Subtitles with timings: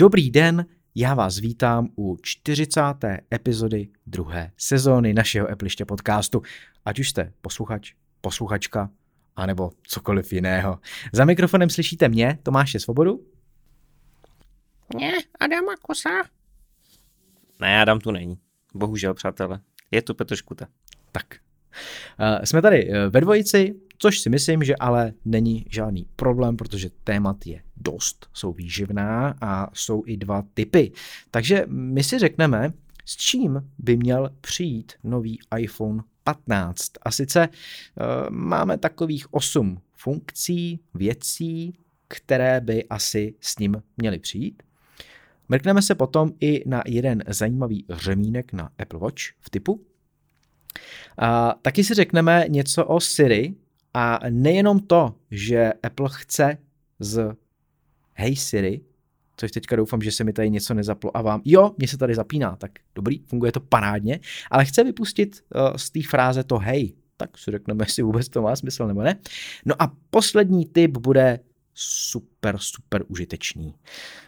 [0.00, 2.80] Dobrý den, já vás vítám u 40.
[3.34, 6.42] epizody druhé sezóny našeho Appliště podcastu.
[6.84, 8.90] Ať už jste posluchač, posluchačka,
[9.36, 10.78] anebo cokoliv jiného.
[11.12, 13.26] Za mikrofonem slyšíte mě, Tomáše Svobodu.
[15.00, 16.10] Ne, Adama Kosa.
[17.60, 18.38] Ne, Adam tu není.
[18.74, 19.60] Bohužel, přátelé.
[19.90, 20.66] Je tu Petr Škuta.
[21.12, 21.26] Tak.
[22.20, 26.90] Uh, jsme tady eh, ve dvojici, což si myslím, že ale není žádný problém, protože
[27.04, 30.92] témat je dost, jsou výživná a jsou i dva typy.
[31.30, 32.72] Takže my si řekneme,
[33.04, 36.92] s čím by měl přijít nový iPhone 15.
[37.02, 44.62] A sice uh, máme takových 8 funkcí, věcí, které by asi s ním měly přijít.
[45.48, 49.84] Mrkneme se potom i na jeden zajímavý řemínek na Apple Watch v typu.
[51.18, 53.54] A taky si řekneme něco o Siri
[53.94, 56.58] a nejenom to, že Apple chce
[56.98, 57.36] z
[58.12, 58.80] Hey Siri,
[59.36, 62.14] což teďka doufám, že se mi tady něco nezaplo a vám, jo, mě se tady
[62.14, 66.94] zapíná, tak dobrý, funguje to parádně, ale chce vypustit uh, z té fráze to hej,
[67.16, 69.18] tak si řekneme, jestli vůbec to má smysl nebo ne.
[69.64, 71.40] No a poslední tip bude
[71.74, 73.74] super, super užitečný.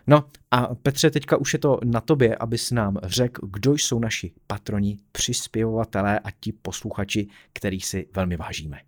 [0.06, 4.32] No a Petře, teďka už je to na tobě, abys nám řekl, kdo jsou naši
[4.46, 8.80] patroni, přispěvovatelé a ti posluchači, kterých si velmi vážíme.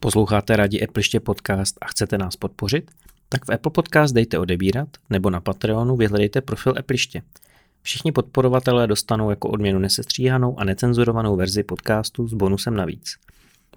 [0.00, 2.90] Posloucháte rádi Appliště podcast a chcete nás podpořit?
[3.28, 7.22] Tak v Apple Podcast dejte odebírat nebo na Patreonu vyhledejte profil Appliště.
[7.82, 13.16] Všichni podporovatelé dostanou jako odměnu nesestříhanou a necenzurovanou verzi podcastu s bonusem navíc.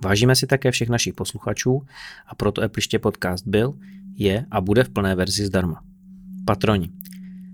[0.01, 1.85] Vážíme si také všech našich posluchačů
[2.27, 3.73] a proto Appliště podcast byl,
[4.15, 5.81] je a bude v plné verzi zdarma.
[6.45, 6.89] Patroni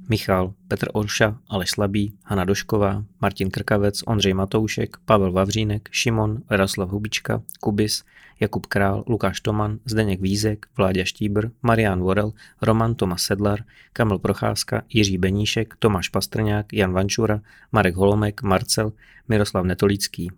[0.09, 6.89] Michal, Petr Orša, Aleš Slabý, Hana Došková, Martin Krkavec, Ondřej Matoušek, Pavel Vavřínek, Šimon, Jaroslav
[6.89, 8.03] Hubička, Kubis,
[8.39, 13.63] Jakub Král, Lukáš Toman, Zdeněk Vízek, Vláďa Štíbr, Marian Vorel, Roman Tomas Sedlar,
[13.93, 17.41] Kamil Procházka, Jiří Beníšek, Tomáš Pastrňák, Jan Vančura,
[17.71, 18.91] Marek Holomek, Marcel,
[19.27, 20.31] Miroslav Netolický.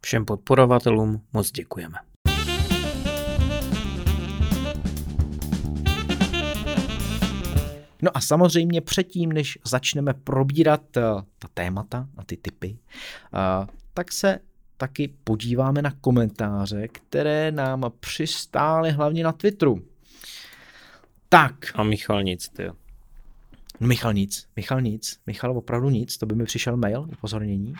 [0.00, 2.13] Všem podporovatelům moc děkujeme.
[8.04, 11.02] No a samozřejmě předtím, než začneme probírat uh,
[11.38, 12.78] ta témata a ty typy,
[13.32, 14.38] uh, tak se
[14.76, 19.82] taky podíváme na komentáře, které nám přistály hlavně na Twitteru.
[21.28, 21.54] Tak.
[21.74, 22.66] A Michal nic, ty.
[23.80, 27.74] No Michal nic, Michal nic, Michal opravdu nic, to by mi přišel mail, upozornění.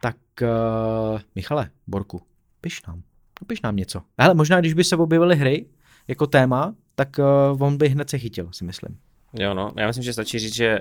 [0.00, 2.22] Tak uh, Michale, Borku,
[2.60, 3.02] piš nám,
[3.46, 4.02] piš nám něco.
[4.18, 5.66] Ale možná, když by se objevily hry
[6.08, 7.18] jako téma, tak
[7.52, 8.98] uh, on by hned se chytil, si myslím.
[9.34, 10.78] Jo, no, já myslím, že stačí říct, že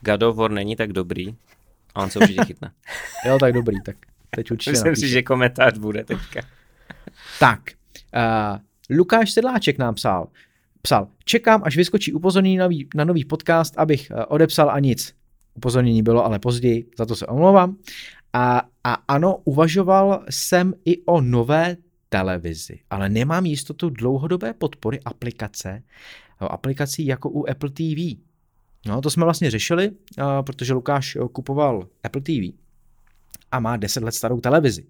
[0.00, 1.34] God of War není tak dobrý
[1.94, 2.70] a on se určitě chytne.
[3.26, 3.96] jo, tak dobrý, tak
[4.30, 5.06] teď určitě Myslím napíše.
[5.06, 6.40] si, že komentář bude teďka.
[7.40, 7.60] tak,
[8.16, 10.28] uh, Lukáš Sedláček nám psal,
[10.82, 15.14] psal, čekám, až vyskočí upozornění na nový, na nový podcast, abych uh, odepsal a nic.
[15.54, 17.76] Upozornění bylo ale později, za to se omlouvám.
[18.32, 21.76] A, a ano, uvažoval jsem i o nové
[22.08, 25.82] televizi, ale nemám jistotu dlouhodobé podpory aplikace,
[26.40, 28.20] aplikací jako u Apple TV.
[28.86, 29.90] No, to jsme vlastně řešili,
[30.46, 32.58] protože Lukáš kupoval Apple TV
[33.52, 34.86] a má 10 let starou televizi.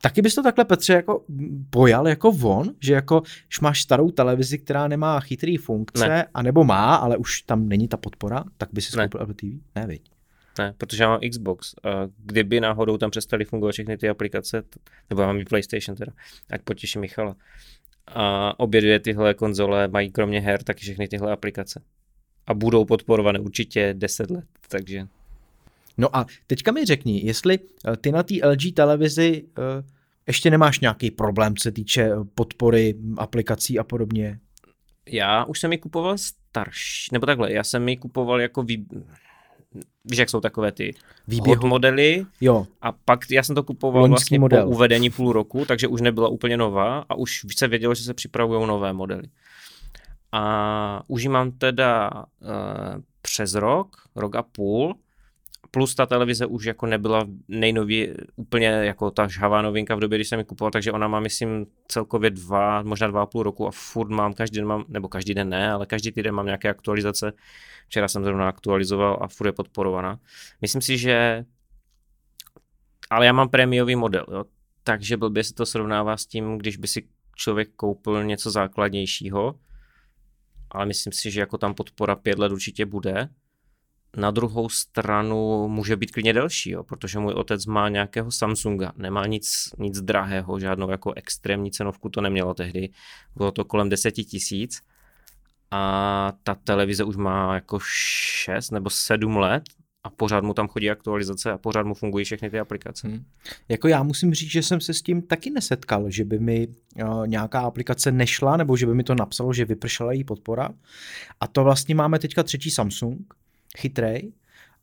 [0.00, 1.24] Taky bys to takhle, Petře, jako
[1.70, 6.26] pojal jako von, že jako, když máš starou televizi, která nemá chytrý funkce, ne.
[6.34, 9.44] anebo má, ale už tam není ta podpora, tak by si skoupil Apple TV?
[9.74, 10.10] Ne, viď.
[10.58, 11.74] Ne, protože já mám Xbox.
[11.74, 14.62] A kdyby náhodou tam přestaly fungovat všechny ty aplikace,
[15.10, 16.12] nebo já mám i PlayStation teda,
[16.50, 17.36] ať potěším Michala,
[18.06, 21.82] a obě dvě tyhle konzole mají kromě her taky všechny tyhle aplikace.
[22.46, 25.06] A budou podporované určitě 10 let, takže...
[25.98, 29.64] No a teďka mi řekni, jestli eh, ty na té LG televizi uh,
[30.26, 34.38] ještě nemáš nějaký problém, co se týče eh, podpory aplikací a podobně?
[35.08, 38.86] Já už jsem ji kupoval starší, nebo takhle, já jsem ji kupoval jako vý
[40.04, 40.94] víš, jak jsou takové ty
[41.28, 41.60] Výběhu.
[41.60, 42.26] hot modely.
[42.40, 42.66] Jo.
[42.82, 44.64] A pak já jsem to kupoval Loňský vlastně model.
[44.64, 48.14] po uvedení půl roku, takže už nebyla úplně nová a už se vědělo, že se
[48.14, 49.28] připravují nové modely.
[50.32, 54.94] A už ji mám teda uh, přes rok, rok a půl,
[55.76, 60.28] plus ta televize už jako nebyla nejnově úplně jako ta žhavá novinka v době, když
[60.28, 63.70] jsem ji kupoval, takže ona má, myslím, celkově dva, možná dva a půl roku a
[63.70, 67.32] furt mám, každý den mám, nebo každý den ne, ale každý týden mám nějaké aktualizace.
[67.86, 70.18] Včera jsem zrovna aktualizoval a furt je podporovaná.
[70.62, 71.44] Myslím si, že
[73.10, 74.44] ale já mám prémiový model, jo?
[74.82, 79.54] takže blbě se to srovnává s tím, když by si člověk koupil něco základnějšího,
[80.70, 83.28] ale myslím si, že jako tam podpora pět let určitě bude,
[84.16, 89.26] na druhou stranu může být klidně delší, jo, protože můj otec má nějakého Samsunga, nemá
[89.26, 92.88] nic, nic drahého, žádnou jako extrémní cenovku to nemělo tehdy,
[93.36, 94.80] bylo to kolem 10 tisíc
[95.70, 99.62] a ta televize už má jako 6 nebo 7 let
[100.04, 103.08] a pořád mu tam chodí aktualizace a pořád mu fungují všechny ty aplikace.
[103.08, 103.24] Hmm.
[103.68, 107.26] Jako já musím říct, že jsem se s tím taky nesetkal, že by mi uh,
[107.26, 110.68] nějaká aplikace nešla, nebo že by mi to napsalo, že vypršela její podpora.
[111.40, 113.34] A to vlastně máme teďka třetí Samsung,
[113.76, 114.32] chytrej,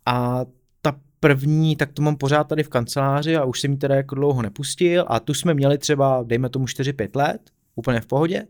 [0.06, 0.46] a
[0.82, 4.16] ta první, tak to mám pořád tady v kanceláři a už jsem ji teda jako
[4.16, 7.42] dlouho nepustil a tu jsme měli třeba, dejme tomu 4-5 let,
[7.76, 8.48] úplně v pohodě.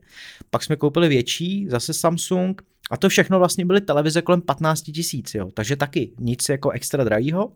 [0.50, 2.62] Pak jsme koupili větší, zase Samsung,
[2.92, 5.51] a to všechno vlastně byly televize kolem 15 tisíc, jo.
[5.54, 7.51] Takže taky nic jako extra drahýho,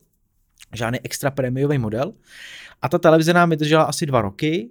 [0.75, 2.13] žádný extra prémiový model.
[2.81, 4.69] A ta televize nám vydržela asi dva roky,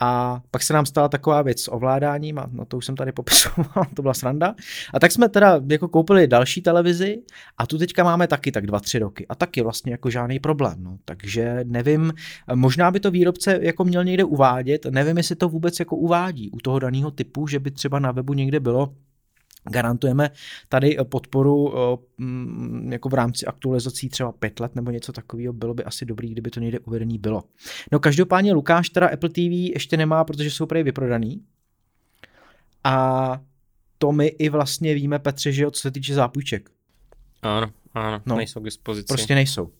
[0.00, 3.12] a pak se nám stala taková věc s ovládáním a no to už jsem tady
[3.18, 4.54] popisoval, to byla sranda.
[4.94, 7.22] A tak jsme teda jako koupili další televizi
[7.58, 10.76] a tu teďka máme taky tak dva, tři roky a taky vlastně jako žádný problém.
[10.78, 10.98] No.
[11.04, 12.12] Takže nevím,
[12.54, 16.58] možná by to výrobce jako měl někde uvádět, nevím, jestli to vůbec jako uvádí u
[16.58, 18.94] toho daného typu, že by třeba na webu někde bylo,
[19.70, 20.30] Garantujeme
[20.68, 21.74] tady podporu
[22.18, 26.30] mm, jako v rámci aktualizací třeba pět let nebo něco takového, bylo by asi dobrý,
[26.30, 27.42] kdyby to někde uvedený bylo.
[27.92, 31.42] No každopádně Lukáš teda Apple TV ještě nemá, protože jsou prý vyprodaný.
[32.84, 33.40] A
[33.98, 36.70] to my i vlastně víme, Petře, že co se týče zápůjček.
[37.42, 39.06] Ano, ano, no, nejsou k dispozici.
[39.06, 39.70] Prostě nejsou.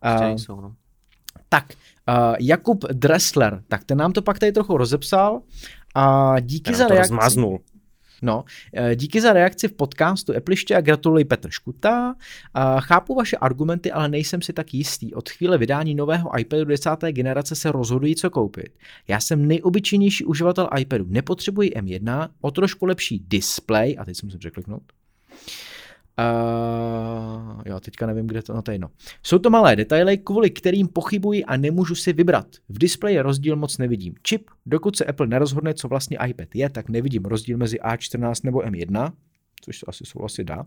[0.00, 0.74] Prostě uh, nejsou, no.
[1.48, 1.72] Tak,
[2.08, 5.40] uh, Jakub Dressler, tak ten nám to pak tady trochu rozepsal
[5.94, 7.08] a díky ten za reakci.
[7.08, 7.60] Zmáznul.
[8.22, 12.14] No, eh, díky za reakci v podcastu Epliště a gratuluji Petr Škuta.
[12.80, 15.14] Chápu vaše argumenty, ale nejsem si tak jistý.
[15.14, 16.90] Od chvíle vydání nového iPadu 10.
[17.12, 18.68] generace se rozhodují, co koupit.
[19.08, 24.38] Já jsem nejobyčejnější uživatel iPadu, nepotřebuji M1, o trošku lepší display, a teď jsem se
[24.38, 24.82] překliknout,
[26.18, 28.90] Uh, jo, teďka nevím, kde to, no to jedno.
[29.22, 32.46] Jsou to malé detaily, kvůli kterým pochybuji a nemůžu si vybrat.
[32.68, 34.14] V displeji rozdíl moc nevidím.
[34.22, 38.58] Čip, dokud se Apple nerozhodne, co vlastně iPad je, tak nevidím rozdíl mezi A14 nebo
[38.58, 39.12] M1,
[39.60, 40.66] což se asi souhlasit dá.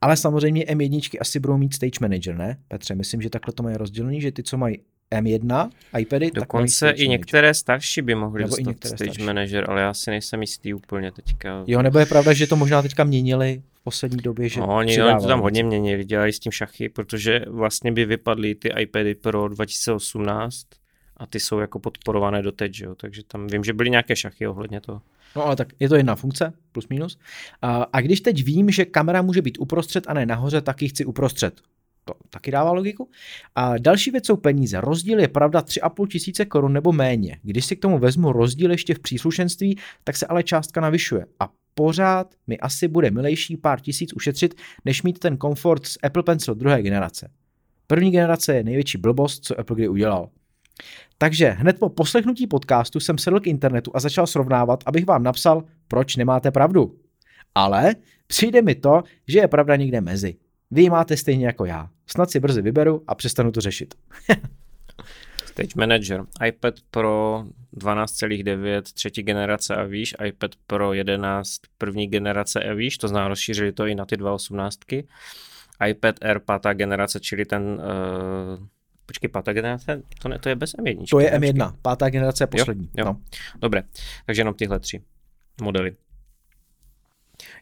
[0.00, 2.58] Ale samozřejmě M1 asi budou mít Stage Manager, ne?
[2.68, 4.78] Petře, myslím, že takhle to mají rozdělený, že ty, co mají
[5.10, 9.22] M1 iPady, Dokonce i některé starší by mohly nebo dostat Stage starší.
[9.22, 11.64] Manager, ale já si nejsem jistý úplně teďka.
[11.66, 15.02] Jo, nebo je pravda, že to možná teďka měnili v poslední době, že no, oni,
[15.02, 19.14] oni to tam hodně měnili, dělají s tím šachy, protože vlastně by vypadly ty iPady
[19.14, 20.66] Pro 2018
[21.16, 22.94] a ty jsou jako podporované doteď, jo?
[22.94, 25.02] takže tam vím, že byly nějaké šachy ohledně toho.
[25.36, 27.18] No ale tak je to jedna funkce, plus minus.
[27.62, 30.88] A, a když teď vím, že kamera může být uprostřed a ne nahoře, tak ji
[30.88, 31.60] chci uprostřed.
[32.08, 33.10] To taky dává logiku.
[33.54, 34.80] A další věc jsou peníze.
[34.80, 37.38] Rozdíl je pravda 3,5 tisíce korun nebo méně.
[37.42, 41.26] Když si k tomu vezmu rozdíl ještě v příslušenství, tak se ale částka navyšuje.
[41.40, 46.22] A pořád mi asi bude milejší pár tisíc ušetřit, než mít ten komfort z Apple
[46.22, 47.30] Pencil druhé generace.
[47.86, 50.28] První generace je největší blbost, co Apple kdy udělal.
[51.18, 55.64] Takže hned po poslechnutí podcastu jsem sedl k internetu a začal srovnávat, abych vám napsal,
[55.88, 56.98] proč nemáte pravdu.
[57.54, 57.94] Ale
[58.26, 60.36] přijde mi to, že je pravda někde mezi.
[60.70, 61.90] Vy máte stejně jako já.
[62.10, 63.94] Snad si brzy vyberu a přestanu to řešit.
[65.46, 67.44] Stage Manager, iPad Pro
[67.76, 73.72] 12,9 třetí generace a výš, iPad Pro 11 první generace a výš, to znamená rozšířili
[73.72, 75.04] to i na ty 2.18.
[75.88, 78.66] iPad Air pátá generace, čili ten uh,
[79.06, 81.04] Počkej, pátá generace, to, ne, to je bez M1.
[81.10, 81.80] To je M1, počkej.
[81.82, 82.84] pátá generace je poslední.
[82.84, 83.04] Jo, jo.
[83.04, 83.20] No.
[83.58, 83.82] Dobré,
[84.26, 85.02] takže jenom tyhle tři
[85.62, 85.96] modely.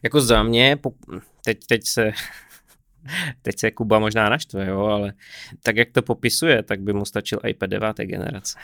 [0.03, 0.77] Jako za mě,
[1.43, 2.11] teď, teď se
[3.41, 5.13] teď se Kuba možná naštve, jo, ale
[5.63, 7.97] tak jak to popisuje, tak by mu stačil iPad 9.
[7.97, 8.57] generace.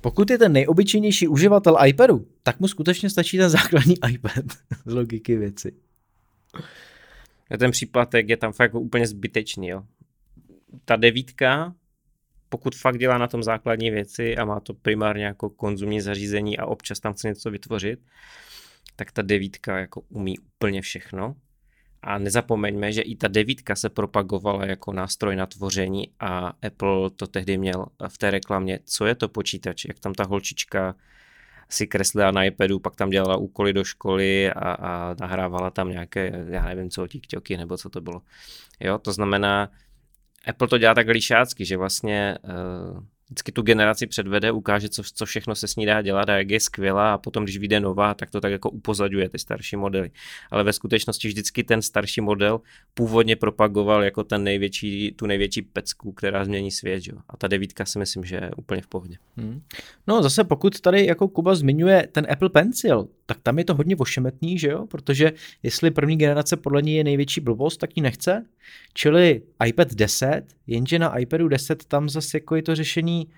[0.00, 4.44] Pokud je ten nejobyčejnější uživatel iPadu, tak mu skutečně stačí ten základní iPad
[4.86, 5.72] z logiky věci.
[7.58, 9.68] Ten příplatek je tam fakt úplně zbytečný.
[9.68, 9.82] Jo.
[10.84, 11.74] Ta devítka,
[12.48, 16.66] pokud fakt dělá na tom základní věci a má to primárně jako konzumní zařízení a
[16.66, 18.00] občas tam chce něco vytvořit,
[18.96, 21.36] tak ta devítka jako umí úplně všechno
[22.04, 27.26] a nezapomeňme, že i ta devítka se propagovala jako nástroj na tvoření a Apple to
[27.26, 30.94] tehdy měl v té reklamě, co je to počítač, jak tam ta holčička
[31.68, 36.44] si kreslila na iPadu, pak tam dělala úkoly do školy a, a nahrávala tam nějaké,
[36.48, 38.22] já nevím co, tiktoky nebo co to bylo.
[38.80, 39.70] Jo, to znamená,
[40.46, 45.26] Apple to dělá tak lišácky, že vlastně uh, vždycky tu generaci předvede, ukáže, co, co
[45.26, 48.14] všechno se s ní dá dělat a jak je skvělá a potom, když vyjde nová,
[48.14, 50.10] tak to tak jako upozaduje ty starší modely.
[50.50, 52.60] Ale ve skutečnosti vždycky ten starší model
[52.94, 57.06] původně propagoval jako ten největší, tu největší pecku, která změní svět.
[57.06, 57.18] Jo?
[57.28, 59.16] A ta devítka si myslím, že je úplně v pohodě.
[59.36, 59.62] Hmm.
[60.06, 63.96] No zase pokud tady jako Kuba zmiňuje ten Apple Pencil, tak tam je to hodně
[63.96, 64.86] ošemetný, že jo?
[64.86, 68.46] Protože jestli první generace podle něj je největší blbost, tak ji nechce.
[68.94, 73.28] Čili iPad 10, jenže na iPadu 10 tam zase jako je to řešení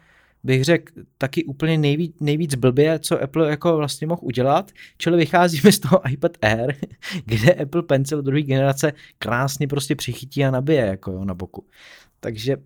[0.47, 4.71] bych řekl, taky úplně nejvíc, nejvíc blbě, co Apple jako vlastně mohl udělat.
[4.99, 6.75] Čili vycházíme z toho iPad Air,
[7.25, 11.67] kde Apple Pencil druhé generace krásně prostě přichytí a nabije jako jo, na boku.
[12.21, 12.57] Takže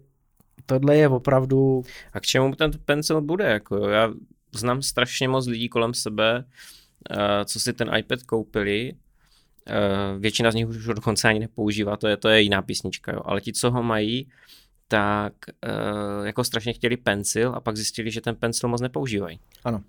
[0.67, 1.83] tohle je opravdu...
[2.13, 3.45] A k čemu ten pencil bude?
[3.45, 3.87] Jako jo?
[3.87, 4.13] Já
[4.53, 6.80] znám strašně moc lidí kolem sebe, eh,
[7.45, 8.93] co si ten iPad koupili,
[9.67, 13.21] eh, většina z nich už dokonce ani nepoužívá, to je, to je jiná písnička, jo.
[13.25, 14.29] ale ti, co ho mají,
[14.89, 19.41] tak uh, jako strašně chtěli pencil a pak zjistili, že ten pencil moc nepoužívají.
[19.65, 19.83] Ano.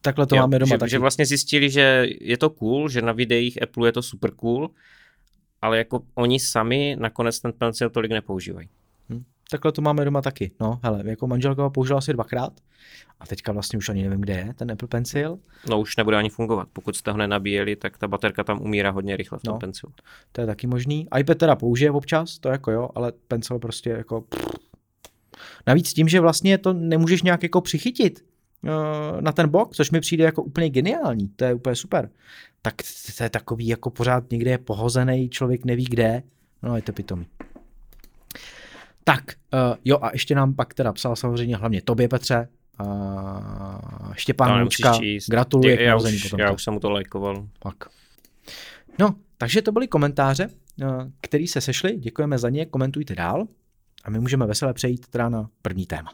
[0.00, 0.90] Takhle to jo, máme doma že, taky.
[0.90, 4.70] Že vlastně zjistili, že je to cool, že na videích Apple je to super cool,
[5.62, 8.68] ale jako oni sami nakonec ten pencil tolik nepoužívají.
[9.50, 10.50] Takhle to máme doma taky.
[10.60, 12.52] No, hele, jako manželka ho použila asi dvakrát
[13.20, 15.38] a teďka vlastně už ani nevím, kde je ten Apple Pencil.
[15.68, 16.68] No už nebude ani fungovat.
[16.72, 19.92] Pokud jste ho nenabíjeli, tak ta baterka tam umírá hodně rychle v tom no, Pencilu.
[20.32, 21.08] To je taky možný.
[21.18, 24.24] iPad teda použije občas, to jako jo, ale Pencil prostě jako...
[25.66, 28.24] Navíc tím, že vlastně to nemůžeš nějak jako přichytit
[28.64, 32.10] eh, na ten bok, což mi přijde jako úplně geniální, to je úplně super.
[32.62, 32.74] Tak
[33.16, 36.22] to je takový jako pořád někde je pohozený, člověk neví kde,
[36.62, 37.26] no je to pitomý.
[39.04, 42.48] Tak, uh, jo a ještě nám pak teda psal samozřejmě hlavně tobě Petře,
[42.80, 47.48] uh, Štěpán Moučka, gratuluji já, už, já už jsem mu to lajkoval.
[47.58, 47.74] Tak.
[48.98, 50.48] No, takže to byly komentáře,
[50.82, 53.46] uh, které se sešly, děkujeme za ně, komentujte dál
[54.04, 56.12] a my můžeme veselé přejít teda na první téma.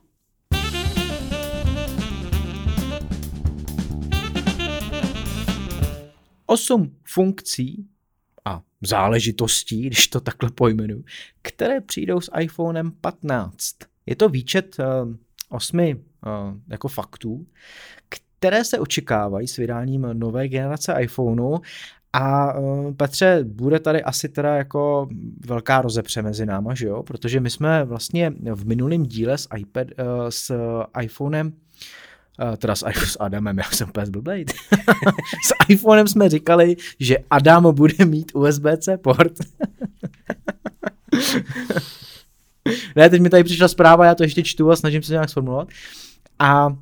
[6.47, 7.87] Osm funkcí
[8.45, 11.05] a záležitostí, když to takhle pojmenu,
[11.43, 13.77] které přijdou s iPhonem 15.
[14.07, 15.15] Je to výčet uh,
[15.49, 16.01] osmi uh,
[16.69, 17.47] jako faktů,
[18.09, 21.59] které se očekávají s vydáním nové generace iPhoneu
[22.13, 25.09] a uh, Petře, bude tady asi teda jako
[25.47, 27.03] velká rozepře mezi náma, že jo?
[27.03, 30.55] Protože my jsme vlastně v minulém díle s, iPad, uh, s
[31.03, 31.53] iPhonem
[32.43, 34.45] Uh, teda s, s Adamem, já jsem úplně zblblej.
[35.47, 39.33] s iPhonem jsme říkali, že Adam bude mít USB-C port.
[42.97, 45.69] ne, teď mi tady přišla zpráva, já to ještě čtu a snažím se nějak sformulovat.
[46.39, 46.75] A uh,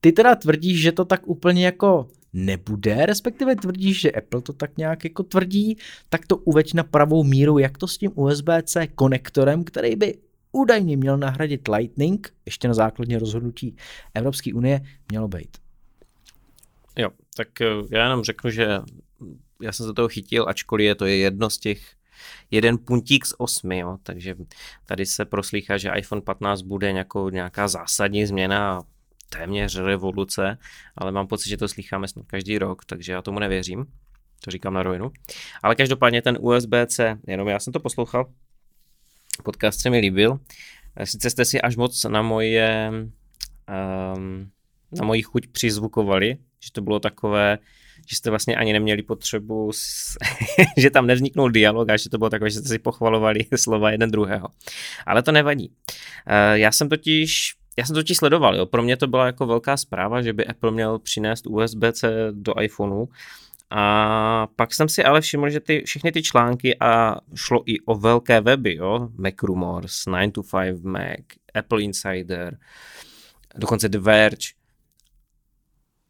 [0.00, 4.76] ty teda tvrdíš, že to tak úplně jako nebude, respektive tvrdíš, že Apple to tak
[4.76, 5.76] nějak jako tvrdí,
[6.08, 10.14] tak to uveď na pravou míru, jak to s tím USB-C konektorem, který by
[10.52, 13.76] údajně měl nahradit Lightning, ještě na základně rozhodnutí
[14.14, 14.80] Evropské unie,
[15.10, 15.58] mělo být.
[16.98, 18.80] Jo, tak eh, já jenom řeknu, že
[19.62, 21.94] já jsem se toho chytil, ačkoliv je to je jedno z těch
[22.50, 24.34] jeden puntík z osmi, jo, takže
[24.86, 28.82] tady se proslýchá, že iPhone 15 bude nějakou, nějaká zásadní změna,
[29.28, 30.58] téměř revoluce,
[30.96, 33.86] ale mám pocit, že to slycháme snad každý rok, takže já tomu nevěřím,
[34.44, 35.10] to říkám na rovinu.
[35.62, 38.32] Ale každopádně ten USB-C, jenom já jsem to poslouchal,
[39.44, 40.38] podcast se mi líbil.
[41.04, 42.90] Sice jste si až moc na moje
[44.16, 44.50] um,
[44.92, 47.58] na moji chuť přizvukovali, že to bylo takové,
[48.08, 49.70] že jste vlastně ani neměli potřebu,
[50.76, 54.10] že tam nevzniknul dialog a že to bylo takové, že jste si pochvalovali slova jeden
[54.10, 54.48] druhého.
[55.06, 55.68] Ale to nevadí.
[55.68, 58.66] Uh, já jsem totiž já jsem totiž sledoval, jo.
[58.66, 63.06] pro mě to byla jako velká zpráva, že by Apple měl přinést USB-C do iPhoneu
[63.74, 67.94] a pak jsem si ale všiml, že ty, všechny ty články a šlo i o
[67.94, 71.20] velké weby, jo, Mac Rumors, 9 to 5 Mac,
[71.54, 72.58] Apple Insider,
[73.56, 74.46] dokonce The Verge,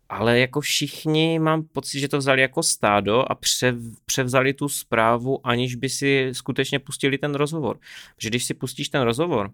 [0.08, 3.76] ale jako všichni mám pocit, že to vzali jako stádo a přev,
[4.06, 7.78] převzali tu zprávu, aniž by si skutečně pustili ten rozhovor.
[8.16, 9.50] Protože když si pustíš ten rozhovor,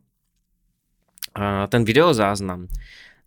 [1.69, 2.67] ten videozáznam,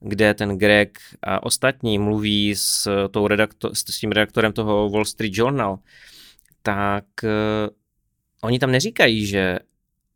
[0.02, 5.34] kde ten Greg a ostatní mluví s, tou redaktor, s tím redaktorem toho Wall Street
[5.36, 5.80] Journal,
[6.62, 7.30] tak uh,
[8.42, 9.60] oni tam neříkají, že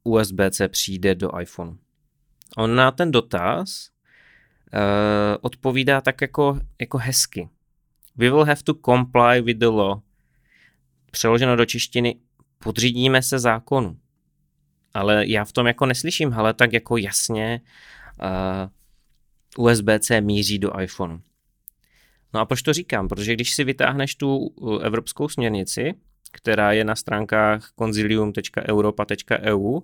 [0.04, 1.78] USB-C přijde do iPhone.
[2.58, 3.90] On na ten dotaz
[4.74, 4.80] uh,
[5.42, 7.50] odpovídá tak jako, jako hezky.
[8.16, 10.00] We will have to comply with the law.
[11.12, 12.16] Přeloženo do češtiny,
[12.60, 13.98] podřídíme se zákonu.
[14.94, 17.62] Ale já v tom jako neslyším, ale tak jako jasně
[18.22, 18.70] uh,
[19.58, 21.20] USB-C míří do iPhone.
[22.34, 23.08] No a proč to říkám?
[23.08, 25.94] Protože když si vytáhneš tu uh, evropskou směrnici,
[26.32, 29.80] která je na stránkách consilium.europa.eu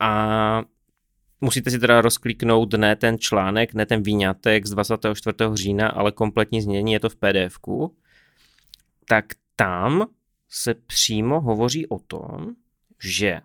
[0.00, 0.62] a
[1.40, 5.36] musíte si teda rozkliknout ne ten článek, ne ten výňatek z 24.
[5.54, 7.58] října, ale kompletní znění, je to v pdf
[9.08, 9.24] tak
[9.56, 10.06] tam
[10.48, 12.54] se přímo hovoří o tom,
[13.02, 13.40] že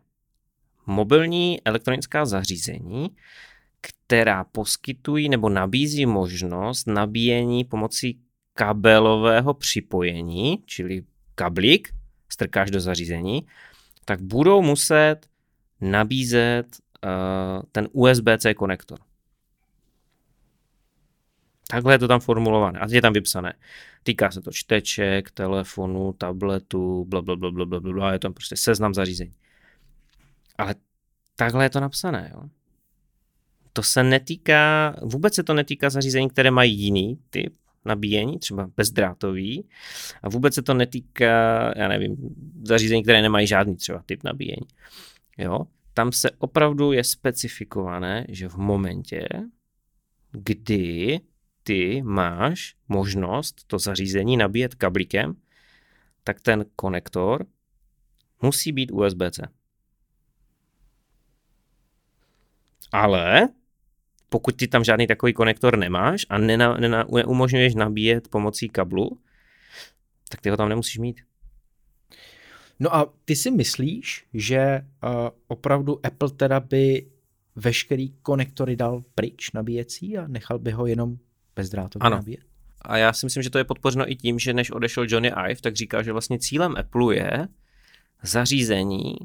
[0.86, 3.16] mobilní elektronická zařízení
[3.82, 8.20] která poskytují nebo nabízí možnost nabíjení pomocí
[8.54, 11.04] kabelového připojení, čili
[11.36, 11.94] kablík,
[12.30, 13.48] strkáš do zařízení,
[14.06, 15.18] tak budou muset
[15.82, 16.66] nabízet
[17.72, 19.00] ten USB-C konektor.
[21.72, 23.54] Takhle je to tam formulované a je tam vypsané.
[24.04, 28.56] Týká se to čteček, telefonu, tabletu, bla, bla, bla, bla, bla, bla, je tam prostě
[28.56, 29.34] seznam zařízení.
[30.58, 30.76] Ale
[31.36, 32.32] takhle je to napsané.
[32.34, 32.42] Jo?
[33.80, 37.56] To se netýká, vůbec se to netýká zařízení, které mají jiný typ
[37.86, 39.70] nabíjení, třeba bezdrátový.
[40.24, 44.68] A vůbec se to netýká, já nevím, zařízení, které nemají žádný třeba typ nabíjení.
[45.38, 45.60] Jo?
[45.94, 49.28] Tam se opravdu je specifikované, že v momentě,
[50.32, 51.20] kdy
[51.64, 55.36] ty máš možnost to zařízení nabíjet kablíkem,
[56.24, 57.46] tak ten konektor
[58.42, 59.48] musí být USB-C.
[62.92, 63.50] Ale
[64.30, 69.20] pokud ty tam žádný takový konektor nemáš a nena, nena, neumožňuješ nabíjet pomocí kablu,
[70.30, 71.22] tak ty ho tam nemusíš mít.
[72.80, 75.10] No a ty si myslíš, že uh,
[75.48, 77.06] opravdu Apple teda by
[77.56, 81.18] veškerý konektory dal pryč nabíjecí a nechal by ho jenom
[81.56, 82.16] bezdrátově ano.
[82.16, 82.44] nabíjet?
[82.82, 85.62] A já si myslím, že to je podpořeno i tím, že než odešel Johnny Ive,
[85.62, 87.48] tak říká, že vlastně cílem Apple je
[88.24, 89.16] zařízení,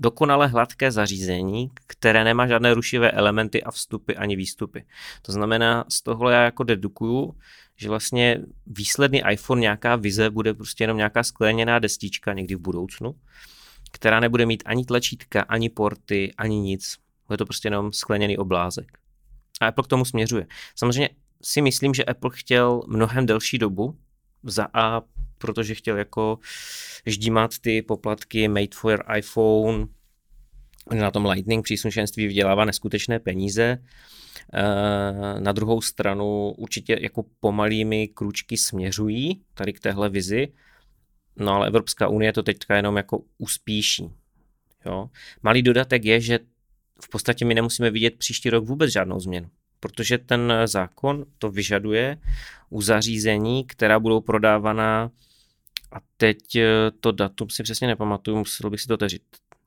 [0.00, 4.84] dokonale hladké zařízení, které nemá žádné rušivé elementy a vstupy ani výstupy.
[5.22, 7.34] To znamená, z tohle já jako dedukuju,
[7.76, 13.14] že vlastně výsledný iPhone, nějaká vize, bude prostě jenom nějaká skleněná destička někdy v budoucnu,
[13.92, 16.96] která nebude mít ani tlačítka, ani porty, ani nic.
[17.26, 18.98] Bude to prostě jenom skleněný oblázek.
[19.60, 20.46] A Apple k tomu směřuje.
[20.76, 21.10] Samozřejmě
[21.42, 23.98] si myslím, že Apple chtěl mnohem delší dobu,
[24.42, 25.02] za A,
[25.38, 26.38] protože chtěl jako
[27.06, 29.86] ždímat ty poplatky made for iPhone,
[30.94, 33.78] na tom Lightning příslušenství vydělává neskutečné peníze.
[34.54, 40.48] Eh, na druhou stranu určitě jako pomalými kručky směřují tady k téhle vizi,
[41.36, 44.10] no ale Evropská unie to teďka jenom jako uspíší.
[44.86, 45.10] Jo.
[45.42, 46.38] Malý dodatek je, že
[47.02, 49.48] v podstatě my nemusíme vidět příští rok vůbec žádnou změnu
[49.80, 52.18] protože ten zákon to vyžaduje
[52.70, 55.10] u zařízení, která budou prodávaná
[55.92, 59.22] a teď eh, to datum si přesně nepamatuju, musel bych si to teřit.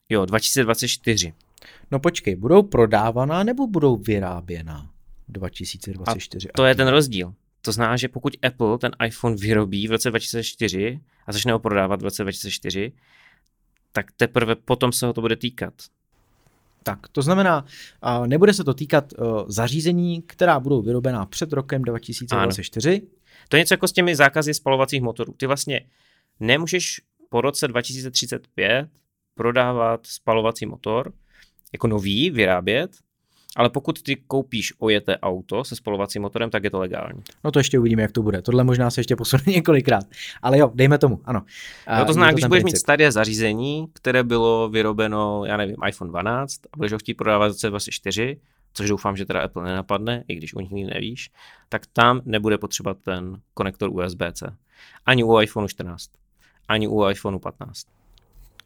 [0.09, 1.33] Jo, 2024.
[1.91, 4.89] No počkej, budou prodávaná nebo budou vyráběná
[5.27, 6.49] 2024?
[6.49, 7.33] A to je ten rozdíl.
[7.61, 12.01] To znamená, že pokud Apple ten iPhone vyrobí v roce 2004 a začne ho prodávat
[12.01, 12.91] v roce 2004,
[13.91, 15.73] tak teprve potom se ho to bude týkat.
[16.83, 17.65] Tak, to znamená,
[18.25, 19.13] nebude se to týkat
[19.47, 22.89] zařízení, která budou vyrobená před rokem 2024.
[22.89, 22.99] Ano.
[23.49, 25.33] To je něco jako s těmi zákazy spalovacích motorů.
[25.37, 25.81] Ty vlastně
[26.41, 28.89] nemůžeš po roce 2035
[29.35, 31.13] prodávat spalovací motor
[31.73, 32.91] jako nový, vyrábět,
[33.55, 37.21] ale pokud ty koupíš ojeté auto se spalovacím motorem, tak je to legální.
[37.43, 38.41] No to ještě uvidíme, jak to bude.
[38.41, 40.03] Tohle možná se ještě posune několikrát.
[40.41, 41.43] Ale jo, dejme tomu, ano.
[41.99, 42.75] No to znamená, když budeš princip.
[42.75, 47.53] mít staré zařízení, které bylo vyrobeno, já nevím, iPhone 12 a budeš ho chtít prodávat
[47.53, 48.37] za 24,
[48.73, 51.31] což doufám, že teda Apple nenapadne, i když u nich nevíš,
[51.69, 54.55] tak tam nebude potřeba ten konektor USB-C.
[55.05, 56.09] Ani u iPhone 14,
[56.67, 57.87] ani u iPhone 15.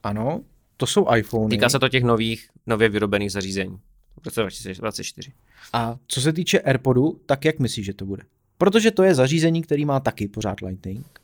[0.03, 0.41] Ano,
[0.77, 1.49] to jsou iPhony.
[1.49, 3.79] Týká se to těch nových, nově vyrobených zařízení
[4.21, 5.31] v roce 2024.
[5.73, 8.23] A co se týče AirPodu, tak jak myslíš, že to bude?
[8.57, 11.21] Protože to je zařízení, který má taky pořád Lightning.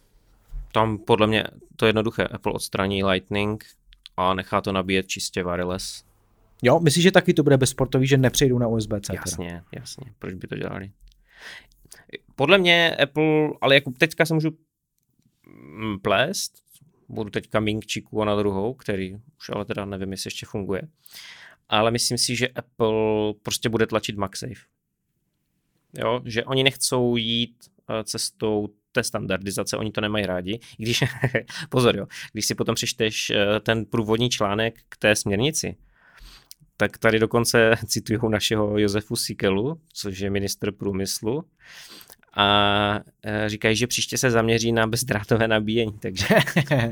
[0.71, 1.43] Tam podle mě
[1.75, 2.23] to je jednoduché.
[2.23, 3.65] Apple odstraní Lightning
[4.17, 6.03] a nechá to nabíjet čistě wireless.
[6.61, 9.15] Jo, myslíš, že taky to bude bezportový, že nepřejdou na USB-C?
[9.15, 9.63] Jasně, teda?
[9.71, 10.13] jasně.
[10.19, 10.91] Proč by to dělali?
[12.35, 14.49] Podle mě Apple, ale jako teďka se můžu
[16.01, 16.53] plést,
[17.09, 20.81] budu teďka minkčiku na druhou, který už ale teda nevím, jestli ještě funguje
[21.71, 24.61] ale myslím si, že Apple prostě bude tlačit MagSafe.
[25.97, 27.55] Jo, že oni nechcou jít
[27.89, 30.59] eh, cestou té standardizace, oni to nemají rádi.
[30.77, 31.03] Když,
[31.69, 35.75] pozor jo, když si potom přečteš eh, ten průvodní článek k té směrnici,
[36.77, 41.43] tak tady dokonce citují našeho Josefu Sikelu, což je minister průmyslu,
[42.35, 45.93] a eh, říkají, že příště se zaměří na bezdrátové nabíjení.
[45.99, 46.27] Takže,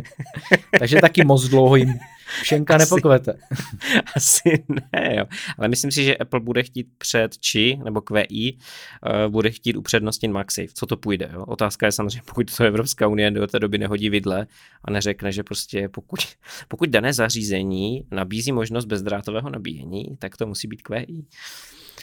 [0.80, 2.00] takže taky moc dlouho jim
[2.42, 3.34] Všenka asi, nepokvete.
[4.16, 5.26] Asi ne, jo.
[5.58, 8.58] Ale myslím si, že Apple bude chtít před či, nebo QI,
[9.06, 10.68] uh, bude chtít upřednostnit MagSafe.
[10.74, 11.46] Co to půjde, jo?
[11.46, 14.48] Otázka je samozřejmě, pokud to Evropská unie do té doby nehodí vidle
[14.84, 16.20] a neřekne, že prostě pokud,
[16.68, 21.26] pokud dané zařízení nabízí možnost bezdrátového nabíjení, tak to musí být QI.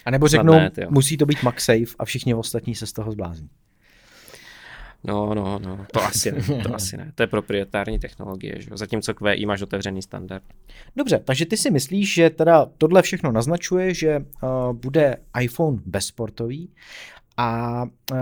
[0.04, 3.48] A nebo řeknou, ne, musí to být MagSafe a všichni ostatní se z toho zblázní.
[5.04, 7.12] No, no, no, to asi ne, to asi ne.
[7.14, 8.70] To je proprietární technologie, že?
[8.74, 10.44] zatímco QI máš otevřený standard.
[10.96, 16.70] Dobře, takže ty si myslíš, že teda tohle všechno naznačuje, že uh, bude iPhone bezportový
[17.36, 17.82] a
[18.12, 18.18] uh,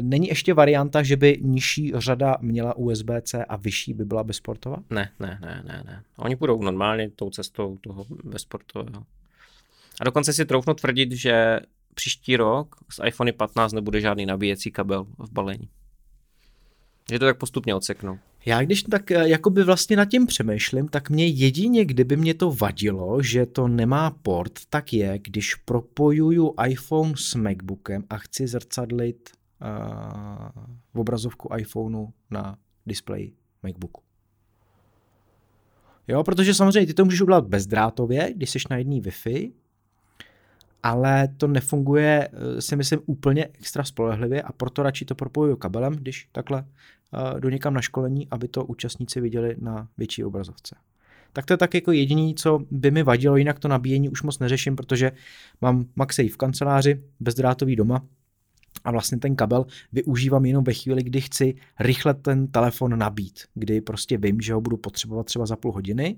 [0.00, 4.76] není ještě varianta, že by nižší řada měla USB-C a vyšší by byla bezportová?
[4.90, 6.02] Ne, ne, ne, ne, ne.
[6.18, 9.02] Oni půjdou normálně tou cestou toho bezportového.
[10.00, 11.60] A dokonce si troufnu tvrdit, že
[11.94, 15.68] příští rok z iPhone 15 nebude žádný nabíjecí kabel v balení.
[17.10, 18.18] Že to tak postupně odseknou.
[18.46, 22.52] Já když tak eh, jakoby vlastně nad tím přemýšlím, tak mě jedině, kdyby mě to
[22.52, 29.30] vadilo, že to nemá port, tak je, když propojuju iPhone s MacBookem a chci zrcadlit
[29.30, 30.62] uh,
[30.94, 34.02] v obrazovku iPhoneu na displeji MacBooku.
[36.08, 39.52] Jo, protože samozřejmě ty to můžeš udělat bezdrátově, když jsi na jedný Wi-Fi,
[40.84, 45.92] ale to nefunguje, eh, si myslím, úplně extra spolehlivě a proto radši to propojuju kabelem,
[45.92, 50.76] když takhle uh, jdu někam na školení, aby to účastníci viděli na větší obrazovce.
[51.32, 54.38] Tak to je tak jako jediný, co by mi vadilo, jinak to nabíjení už moc
[54.38, 55.12] neřeším, protože
[55.60, 58.02] mám MagSafe v kanceláři, bezdrátový doma,
[58.84, 63.80] a vlastně ten kabel využívám jenom ve chvíli, kdy chci rychle ten telefon nabít, kdy
[63.80, 66.16] prostě vím, že ho budu potřebovat třeba za půl hodiny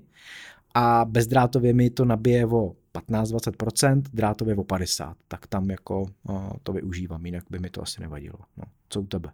[0.73, 6.73] a bezdrátově mi to nabije o 15-20%, drátově o 50%, tak tam jako o, to
[6.73, 8.39] využívám, jinak by mi to asi nevadilo.
[8.57, 9.31] No, co u tebe?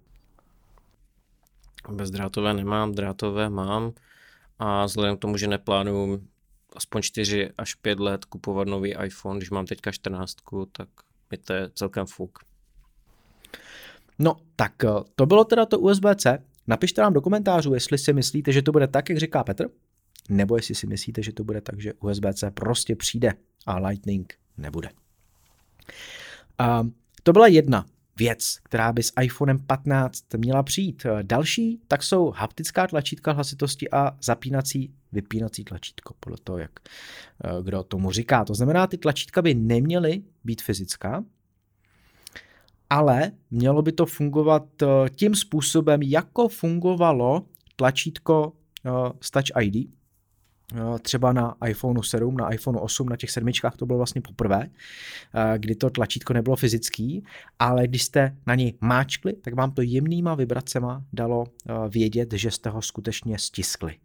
[1.92, 3.92] Bezdrátové nemám, drátové mám
[4.60, 6.28] a vzhledem k tomu, že neplánuju
[6.76, 10.36] aspoň 4 až 5 let kupovat nový iPhone, když mám teďka 14,
[10.72, 10.90] tak
[11.32, 12.40] mi to je celkem fuk.
[14.20, 14.74] No, tak
[15.16, 16.44] to bylo teda to USB-C.
[16.68, 19.70] Napište nám do komentářů, jestli si myslíte, že to bude tak, jak říká Petr,
[20.30, 23.34] nebo jestli si myslíte, že to bude tak, že USB-C prostě přijde
[23.66, 24.90] a Lightning nebude.
[26.58, 26.88] A
[27.24, 27.86] to byla jedna
[28.18, 31.06] věc, která by s iPhonem 15 měla přijít.
[31.22, 37.84] Další, tak jsou haptická tlačítka hlasitosti a zapínací, vypínací tlačítko, podle toho, jak eh, kdo
[37.84, 38.46] tomu říká.
[38.46, 41.24] To znamená, ty tlačítka by neměly být fyzická,
[42.90, 47.46] ale mělo by to fungovat eh, tím způsobem, jako fungovalo
[47.76, 48.54] tlačítko
[48.86, 48.90] eh,
[49.32, 49.90] Touch ID,
[51.02, 54.70] třeba na iPhone 7, na iPhone 8, na těch sedmičkách to bylo vlastně poprvé,
[55.58, 57.26] kdy to tlačítko nebylo fyzický,
[57.60, 61.46] ale když jste na něj máčkli, tak vám to jemnýma vibracema dalo
[61.90, 63.98] vědět, že jste ho skutečně stiskli.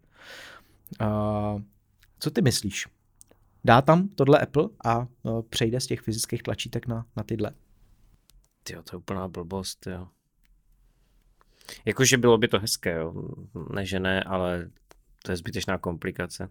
[2.18, 2.86] Co ty myslíš?
[3.64, 5.06] Dá tam tohle Apple a
[5.50, 7.52] přejde z těch fyzických tlačítek na, na tyhle?
[8.70, 10.08] Jo, to je úplná blbost, jo.
[11.84, 13.14] Jakože bylo by to hezké, jo.
[13.74, 14.70] Ne, že ne, ale
[15.28, 16.48] to je zbytečná komplikace.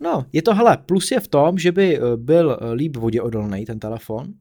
[0.00, 3.22] No, je to, hele, plus je v tom, že by eh, byl eh, líp vodě
[3.22, 4.34] odolný ten telefon,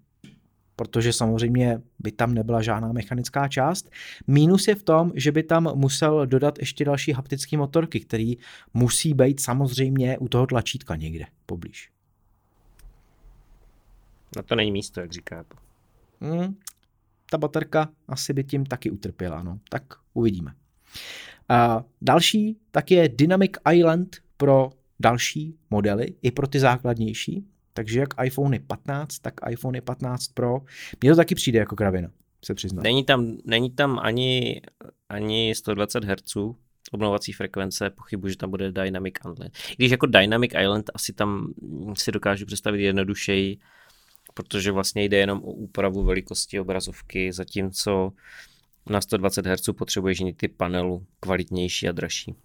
[0.75, 3.91] protože samozřejmě by tam nebyla žádná mechanická část.
[4.27, 8.37] Mínus je v tom, že by tam musel dodat ještě další haptické motorky, který
[8.73, 11.91] musí být samozřejmě u toho tlačítka někde poblíž.
[14.35, 15.45] Na to není místo, jak říká
[16.21, 16.55] Hmm,
[17.29, 19.59] ta baterka asi by tím taky utrpěla, no.
[19.69, 20.53] Tak uvidíme.
[21.53, 27.45] A další tak je Dynamic Island pro další modely, i pro ty základnější.
[27.73, 30.59] Takže jak iPhone 15, tak iPhone 15 Pro.
[31.01, 32.09] Mně to taky přijde jako kravina,
[32.45, 32.83] se přiznám.
[32.83, 34.61] Není tam, není tam ani,
[35.09, 36.35] ani 120 Hz
[36.91, 39.57] obnovací frekvence, pochybuji, že tam bude Dynamic Island.
[39.75, 41.53] Když jako Dynamic Island asi tam
[41.93, 43.57] si dokážu představit jednodušeji,
[44.33, 48.11] protože vlastně jde jenom o úpravu velikosti obrazovky, zatímco
[48.89, 52.35] na 120 Hz potřebuješ jiný typ panelu, kvalitnější a dražší.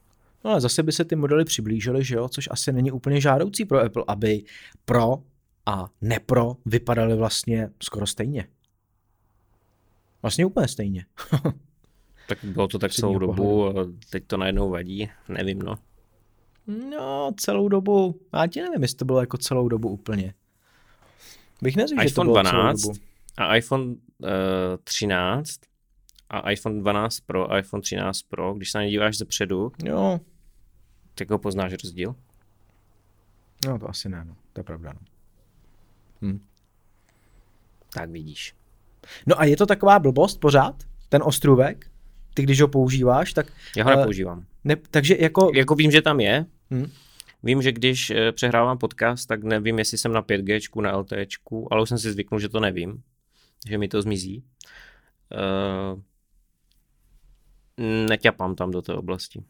[0.44, 3.64] No ale zase by se ty modely přiblížily, že jo, což asi není úplně žádoucí
[3.64, 4.42] pro Apple, aby
[4.84, 5.22] Pro
[5.66, 8.48] a nepro vypadaly vlastně skoro stejně.
[10.22, 11.06] Vlastně úplně stejně.
[12.28, 15.74] tak bylo to tak celou dobu a teď to najednou vadí, nevím no.
[16.90, 20.34] No, celou dobu, já ti nevím, jestli to bylo jako celou dobu úplně.
[21.62, 23.00] Bych neřekl, že to bylo 12 celou dobu.
[23.36, 25.60] a iPhone uh, eh, 13
[26.30, 30.20] a iPhone 12 Pro a iPhone 13 Pro, když se na ně díváš zepředu, jo.
[31.14, 32.14] tak ho poznáš rozdíl?
[33.66, 34.36] No to asi ne, no.
[34.52, 34.92] to je pravda.
[34.92, 35.00] No.
[36.22, 36.40] Hm.
[37.92, 38.54] Tak vidíš.
[39.26, 40.74] No a je to taková blbost pořád,
[41.08, 41.90] ten ostrůvek?
[42.34, 43.52] Ty když ho používáš, tak...
[43.76, 44.44] Já ho nepoužívám.
[44.64, 45.50] Ne, takže jako...
[45.54, 46.46] Jako vím, že tam je.
[46.70, 46.90] Hm.
[47.42, 51.26] Vím, že když eh, přehrávám podcast, tak nevím, jestli jsem na 5G, na LTE,
[51.70, 53.02] ale už jsem si zvyknul, že to nevím,
[53.68, 54.44] že mi to zmizí.
[55.32, 56.00] Uh,
[57.78, 59.42] neťapám tam do té oblasti.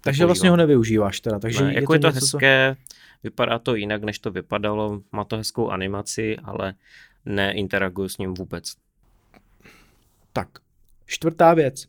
[0.00, 1.38] Takže vlastně ho nevyužíváš teda.
[1.38, 2.96] Takže ne, jako je to, je to hezké, co...
[3.22, 6.74] vypadá to jinak, než to vypadalo, má to hezkou animaci, ale
[7.24, 8.74] neinteraguju s ním vůbec.
[10.32, 10.48] Tak,
[11.06, 11.86] čtvrtá věc.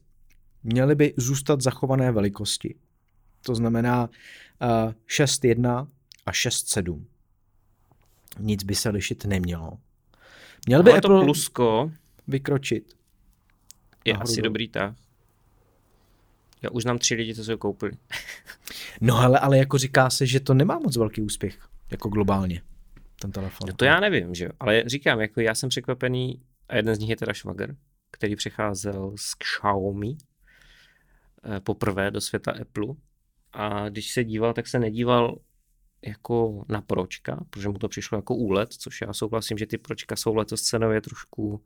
[0.64, 2.76] Měly by zůstat zachované velikosti.
[3.46, 5.88] To znamená uh, 6.1
[6.26, 7.04] a 6.7.
[8.40, 9.78] Nic by se lišit nemělo.
[10.68, 11.92] Měl by Ale Apple to plusko
[12.28, 12.94] vykročit.
[14.06, 14.96] Je asi dobrý tak.
[16.64, 17.92] Já už znám tři lidi, co si ho koupili.
[19.02, 21.58] no ale, ale jako říká se, že to nemá moc velký úspěch,
[21.92, 22.62] jako globálně.
[23.22, 23.68] ten telefon.
[23.68, 24.52] No to já nevím, že jo.
[24.60, 27.76] Ale říkám, jako já jsem překvapený, a jeden z nich je teda Schwager,
[28.12, 30.18] který přicházel z Xiaomi
[31.44, 32.96] eh, poprvé do světa Apple.
[33.54, 35.40] A když se díval, tak se nedíval
[36.06, 40.16] jako na pročka, protože mu to přišlo jako úlet, což já souhlasím, že ty pročka
[40.16, 41.64] jsou letos cenově trošku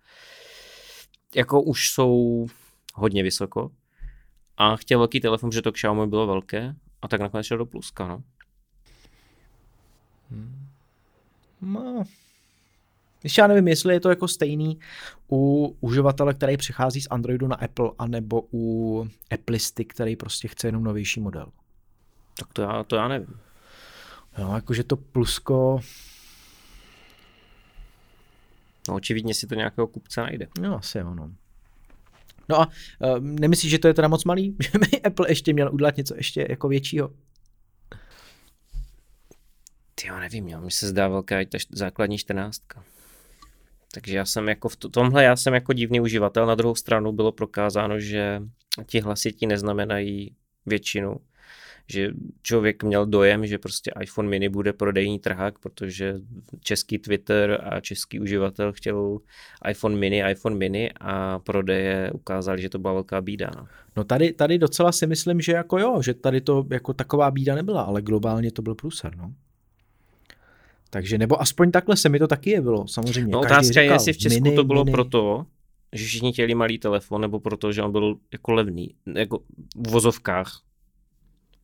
[1.36, 2.46] jako už jsou
[2.94, 3.72] hodně vysoko.
[4.58, 8.08] A chtěl velký telefon, že to Xiaomi bylo velké a tak nakonec šel do pluska,
[8.08, 8.24] no.
[10.32, 10.68] Hmm.
[11.62, 12.04] No,
[13.24, 14.80] ještě já nevím, jestli je to jako stejný
[15.32, 20.84] u uživatele, který přichází z Androidu na Apple, anebo u Appleisty, který prostě chce jenom
[20.84, 21.48] novější model.
[22.40, 23.40] Tak to já, to já nevím.
[24.38, 25.80] No, jakože to plusko...
[28.90, 30.48] No, očividně si to nějakého kupce najde.
[30.60, 31.16] No, asi jo,
[32.50, 32.62] no.
[32.62, 34.56] A uh, nemyslíš, že to je teda moc malý?
[34.64, 37.12] Že by Apple ještě měl udělat něco ještě jako většího?
[39.96, 40.62] Ty jo, nevím, jo.
[40.62, 42.84] mi se zdá velká i ta základní čtrnáctka.
[43.94, 46.46] Takže já jsem jako v tomhle já jsem jako divný uživatel.
[46.46, 48.42] Na druhou stranu bylo prokázáno, že
[48.86, 51.16] ti hlasití neznamenají většinu.
[51.92, 56.16] Že člověk měl dojem, že prostě iPhone mini bude prodejní trhák, protože
[56.60, 59.18] český Twitter a český uživatel chtěl
[59.70, 63.52] iPhone mini, iPhone mini a prodeje ukázali, že to byla velká bída.
[63.58, 63.68] No.
[63.98, 67.56] no tady, tady docela si myslím, že jako jo, že tady to jako taková bída
[67.56, 69.18] nebyla, ale globálně to byl průser.
[69.18, 69.34] No.
[70.90, 73.32] Takže, nebo aspoň takhle se mi to taky jevilo, samozřejmě.
[73.32, 74.92] No otázka je, jestli v Česku mini, to bylo mini.
[74.92, 75.46] proto,
[75.94, 79.40] že všichni chtěli malý telefon, nebo proto, že on byl jako levný, jako
[79.76, 80.62] v vozovkách.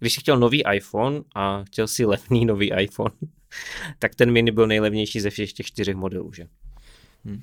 [0.04, 3.16] Když jsi chtěl nový iPhone a chtěl si levný nový iPhone,
[4.00, 6.48] tak ten mini byl nejlevnější ze všech těch čtyřech modelů, že?
[7.26, 7.42] Hmm.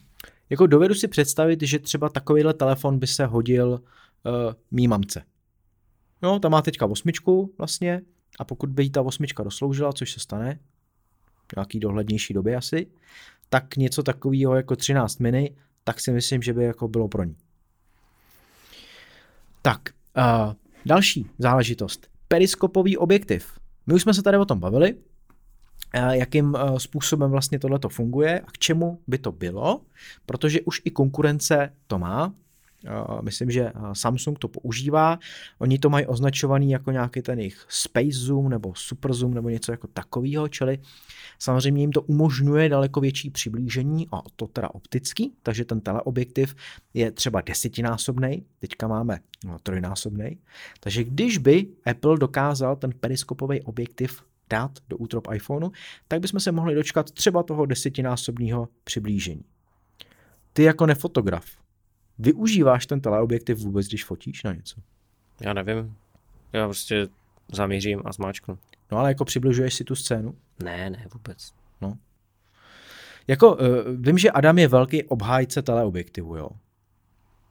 [0.51, 5.23] Jako dovedu si představit, že třeba takovýhle telefon by se hodil uh, mý mamce.
[6.23, 8.01] No, ta má teďka osmičku vlastně
[8.39, 10.59] a pokud by jí ta osmička dosloužila, což se stane,
[11.57, 12.87] nějaký dohlednější době asi,
[13.49, 17.37] tak něco takového jako 13 mini, tak si myslím, že by jako bylo pro ní.
[19.63, 19.81] Tak,
[20.17, 20.55] uh,
[20.87, 22.11] další záležitost.
[22.33, 23.59] Periskopový objektiv.
[23.87, 28.41] My už jsme se tady o tom bavili, uh, jakým uh, způsobem vlastně tohle funguje
[28.41, 29.81] a k čemu by to bylo,
[30.27, 32.35] protože už i konkurence to má.
[33.21, 35.19] Myslím, že Samsung to používá.
[35.59, 39.73] Oni to mají označovaný jako nějaký ten jejich Space Zoom nebo Super Zoom nebo něco
[39.73, 40.79] jako takového, čili
[41.39, 46.55] samozřejmě jim to umožňuje daleko větší přiblížení, a to teda optický, takže ten teleobjektiv
[46.95, 50.39] je třeba desetinásobný, teďka máme no, trojnásobný.
[50.81, 55.71] Takže když by Apple dokázal ten periskopový objektiv dát do útrop iPhoneu,
[56.09, 59.45] tak bychom se mohli dočkat třeba toho desetinásobného přiblížení.
[60.53, 61.45] Ty jako nefotograf,
[62.21, 64.81] Využíváš ten teleobjektiv vůbec, když fotíš na něco?
[65.41, 65.97] Já nevím.
[66.53, 67.09] Já prostě
[67.53, 68.59] zamířím a zmáčknu.
[68.93, 70.35] No ale jako přibližuješ si tu scénu?
[70.65, 71.53] Ne, ne, vůbec.
[71.81, 71.99] No.
[73.29, 73.61] Jako, uh,
[73.97, 76.49] vím, že Adam je velký obhájce teleobjektivu, jo.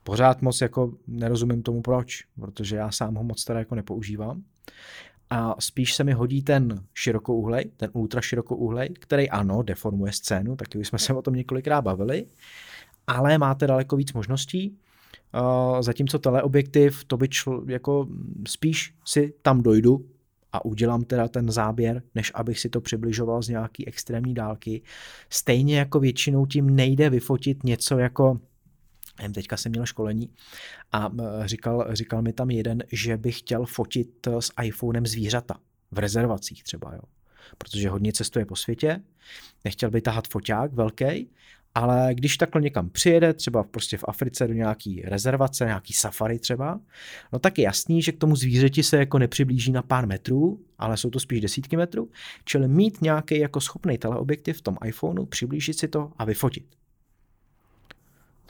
[0.03, 4.43] Pořád moc jako nerozumím tomu proč, protože já sám ho moc teda jako nepoužívám.
[5.29, 10.77] A spíš se mi hodí ten širokouhlej, ten ultra širokouhlej, který ano, deformuje scénu, taky
[10.77, 12.25] už jsme se o tom několikrát bavili,
[13.10, 14.78] ale máte daleko víc možností.
[15.34, 18.08] Uh, zatímco teleobjektiv, to by čl, jako
[18.48, 20.06] spíš si tam dojdu
[20.52, 24.82] a udělám teda ten záběr, než abych si to přibližoval z nějaký extrémní dálky.
[25.30, 28.39] Stejně jako většinou tím nejde vyfotit něco jako
[29.34, 30.30] Teďka jsem měl školení
[30.91, 31.12] a
[31.45, 35.60] říkal, říkal mi tam jeden, že by chtěl fotit s iPhonem zvířata
[35.91, 37.02] v rezervacích třeba, jo.
[37.58, 39.02] Protože hodně cestuje po světě,
[39.65, 41.30] nechtěl by tahat foťák velký
[41.75, 46.79] ale když takhle někam přijede, třeba prostě v Africe do nějaký rezervace, nějaký safari třeba,
[47.34, 50.97] no tak je jasný, že k tomu zvířeti se jako nepřiblíží na pár metrů, ale
[50.97, 52.10] jsou to spíš desítky metrů,
[52.45, 56.65] čili mít nějaký jako schopný teleobjektiv v tom iPhoneu, přiblížit si to a vyfotit.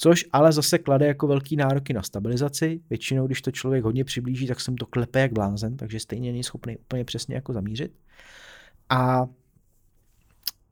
[0.02, 2.82] Což ale zase klade jako velký nároky na stabilizaci.
[2.90, 6.44] Většinou, když to člověk hodně přiblíží, tak jsem to klepe jak blázen, takže stejně není
[6.44, 7.92] schopný úplně přesně jako zamířit.
[8.90, 9.26] A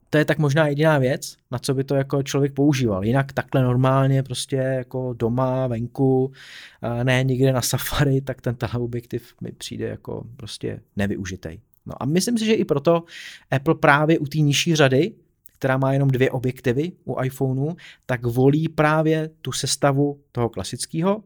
[0.09, 3.05] to je tak možná jediná věc, na co by to jako člověk používal.
[3.05, 6.31] Jinak takhle normálně prostě jako doma, venku,
[7.03, 11.59] ne někde na safari, tak ten teleobjektiv mi přijde jako prostě nevyužitej.
[11.85, 13.03] No a myslím si, že i proto
[13.51, 15.11] Apple právě u té nižší řady,
[15.53, 21.23] která má jenom dvě objektivy u iPhoneu, tak volí právě tu sestavu toho klasického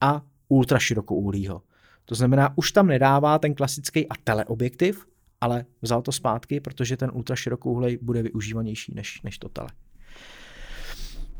[0.00, 1.62] a ultra širokouhlýho.
[2.04, 5.06] To znamená, už tam nedává ten klasický a teleobjektiv,
[5.40, 9.68] ale vzal to zpátky, protože ten ultra širokouhlej bude využívanější než, než to tele.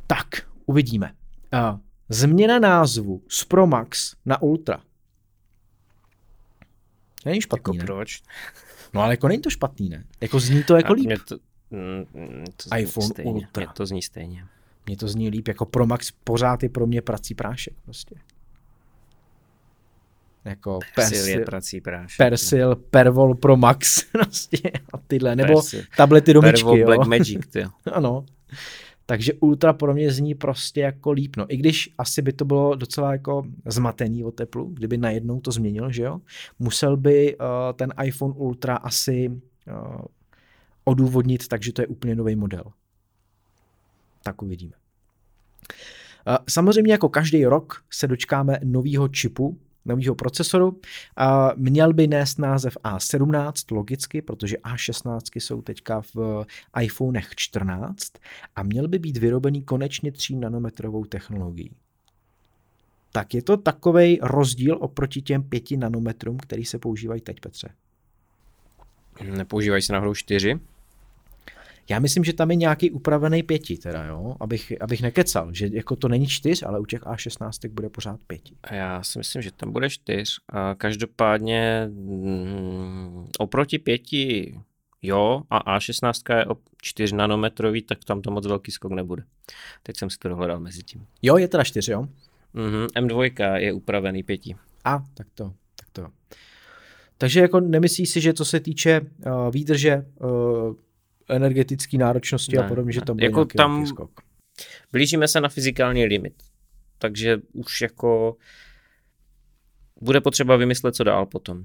[0.06, 0.26] Tak,
[0.66, 1.14] uvidíme.
[2.08, 4.82] Změna názvu z Pro Max na Ultra.
[7.24, 7.86] Není špatný, jako ne?
[7.86, 8.22] proč?
[8.94, 10.04] No ale jako není to špatný, ne?
[10.20, 11.10] Jako zní to jako líp.
[11.28, 11.36] To,
[11.70, 12.04] Mm,
[12.56, 13.32] to iPhone stejně.
[13.32, 13.64] Ultra.
[13.64, 14.46] Mě to zní stejně.
[14.86, 18.14] Mně to zní líp, jako Pro Max pořád je pro mě prací prášek prostě.
[20.46, 22.18] Jako Persil je Persil, prací prášek.
[22.18, 25.82] Persil Pervol Pro Max prostě a tyhle, nebo Persil.
[25.96, 26.86] tablety do myčky, Pervol jo.
[26.86, 27.64] Black Magic, ty.
[27.92, 28.24] Ano.
[29.06, 31.36] Takže Ultra pro mě zní prostě jako líp.
[31.36, 35.52] No, i když asi by to bylo docela jako zmatený o teplu, kdyby najednou to
[35.52, 36.20] změnil, že jo.
[36.58, 40.00] Musel by uh, ten iPhone Ultra asi uh,
[40.84, 42.64] odůvodnit, takže to je úplně nový model.
[44.22, 44.72] Tak uvidíme.
[46.28, 50.80] Uh, samozřejmě jako každý rok se dočkáme nového čipu, nového procesoru.
[51.16, 56.44] A měl by nést název A17, logicky, protože A16 jsou teďka v
[56.82, 58.12] iPhonech 14
[58.56, 61.70] a měl by být vyrobený konečně 3 nanometrovou technologií.
[63.12, 67.68] Tak je to takový rozdíl oproti těm 5 nanometrům, který se používají teď, Petře.
[69.24, 70.60] Nepoužívají se náhodou 4?
[71.90, 75.96] Já myslím, že tam je nějaký upravený pěti, teda jo, abych, abych nekecal, že jako
[75.96, 78.56] to není čtyř, ale u těch A16 bude pořád pěti.
[78.70, 80.22] Já si myslím, že tam bude 4.
[80.48, 84.02] A každopádně mm, oproti 5
[85.02, 89.22] jo, a A16 je o 4 nanometrový, tak tam to moc velký skok nebude.
[89.82, 91.06] Teď jsem si to dohledal mezi tím.
[91.22, 92.08] Jo, je teda čtyři, jo?
[92.54, 94.40] Mhm, M2 je upravený 5.
[94.84, 96.08] A, tak to, tak to.
[97.18, 100.74] Takže jako nemyslíš si, že co se týče uh, výdrže, uh,
[101.28, 103.06] energetické náročnosti Ne, a podobně, že ne.
[103.06, 104.20] tam bude Jako nějaký tam- skok.
[104.92, 106.34] Blížíme se na fyzikální limit.
[106.98, 108.36] Takže už jako
[110.00, 111.64] bude potřeba vymyslet, co dál potom.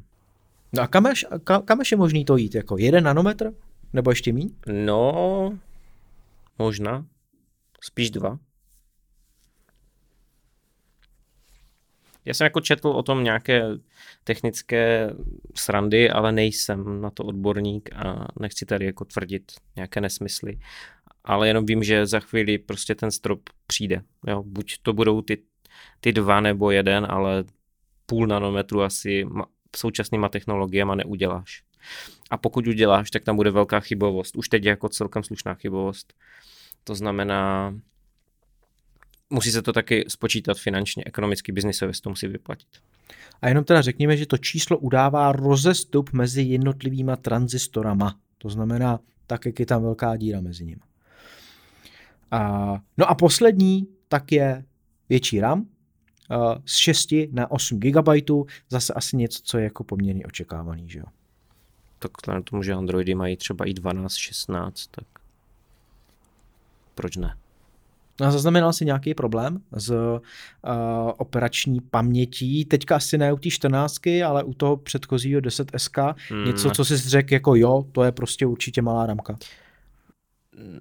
[0.74, 2.56] No a kam až, kam, kam až je možný to jít?
[2.56, 3.54] Jako jeden nanometr?
[3.94, 4.50] Nebo ještě míň?
[4.86, 5.58] No,
[6.60, 7.06] možná.
[7.84, 8.40] Spíš dva.
[12.26, 13.64] Já jsem jako četl o tom nějaké
[14.24, 15.14] technické
[15.56, 20.60] srandy, ale nejsem na to odborník a nechci tady jako tvrdit nějaké nesmysly.
[21.24, 24.02] Ale jenom vím, že za chvíli prostě ten strop přijde.
[24.28, 25.42] Jo, buď to budou ty,
[26.00, 27.44] ty dva nebo jeden, ale
[28.06, 31.64] půl nanometru asi ma- současnýma technologiemi neuděláš.
[32.32, 34.36] A pokud uděláš, tak tam bude velká chybovost.
[34.36, 36.14] Už teď je jako celkem slušná chybovost.
[36.84, 37.74] To znamená,
[39.32, 42.68] musí se to taky spočítat finančně, ekonomicky, biznisově se to musí vyplatit.
[43.42, 48.16] A jenom teda řekněme, že to číslo udává rozestup mezi jednotlivýma tranzistorama.
[48.38, 50.82] To znamená, tak, jak je tam velká díra mezi nimi.
[52.32, 54.66] A, no a poslední, tak je
[55.10, 55.66] větší RAM,
[56.66, 58.10] z 6 na 8 GB,
[58.70, 61.06] zase asi něco, co je jako poměrně očekávaný, že jo.
[62.00, 65.06] Tak vzhledem tomu, že Androidy mají třeba i 12, 16, tak
[66.96, 67.38] proč ne?
[68.22, 70.20] A zaznamenal si nějaký problém s uh,
[71.18, 76.70] operační pamětí, teďka asi ne u té 14, ale u toho předchozího 10SK, Hmm, něco,
[76.70, 79.38] co jsi řekl jako jo, to je prostě určitě malá ramka.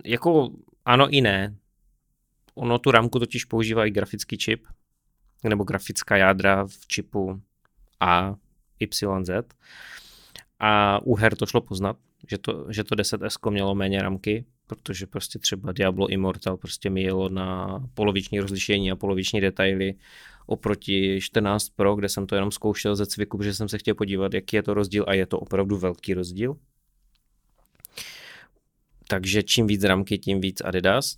[0.05, 0.51] Jako
[0.85, 1.55] ano i ne.
[2.55, 4.67] Ono tu ramku totiž používá i grafický čip,
[5.45, 7.41] nebo grafická jádra v čipu
[8.01, 8.35] A,
[8.81, 9.55] Y, Z.
[10.61, 11.97] A u her to šlo poznat,
[12.31, 17.03] že to, že to 10S mělo méně ramky, protože prostě třeba Diablo Immortal prostě mi
[17.03, 19.95] jelo na poloviční rozlišení a poloviční detaily
[20.47, 24.35] oproti 14 Pro, kde jsem to jenom zkoušel ze cviku, protože jsem se chtěl podívat,
[24.35, 26.57] jaký je to rozdíl a je to opravdu velký rozdíl.
[29.09, 31.17] Takže čím víc ramky, tím víc Adidas.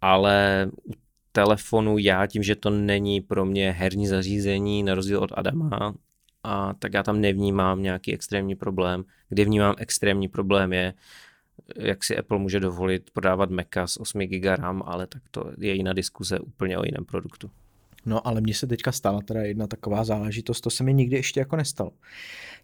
[0.00, 0.92] Ale u
[1.32, 5.94] telefonu já tím, že to není pro mě herní zařízení, na rozdíl od Adama,
[6.42, 9.04] a tak já tam nevnímám nějaký extrémní problém.
[9.28, 10.94] Kde vnímám extrémní problém je,
[11.76, 15.74] jak si Apple může dovolit prodávat Maca s 8 GB RAM, ale tak to je
[15.74, 17.50] jiná diskuze úplně o jiném produktu.
[18.06, 21.40] No ale mně se teďka stala teda jedna taková záležitost, to se mi nikdy ještě
[21.40, 21.90] jako nestalo.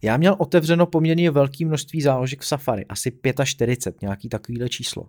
[0.03, 3.13] Já měl otevřeno poměrně velké množství záložek v Safari, asi
[3.45, 5.09] 45, nějaký takovýhle číslo.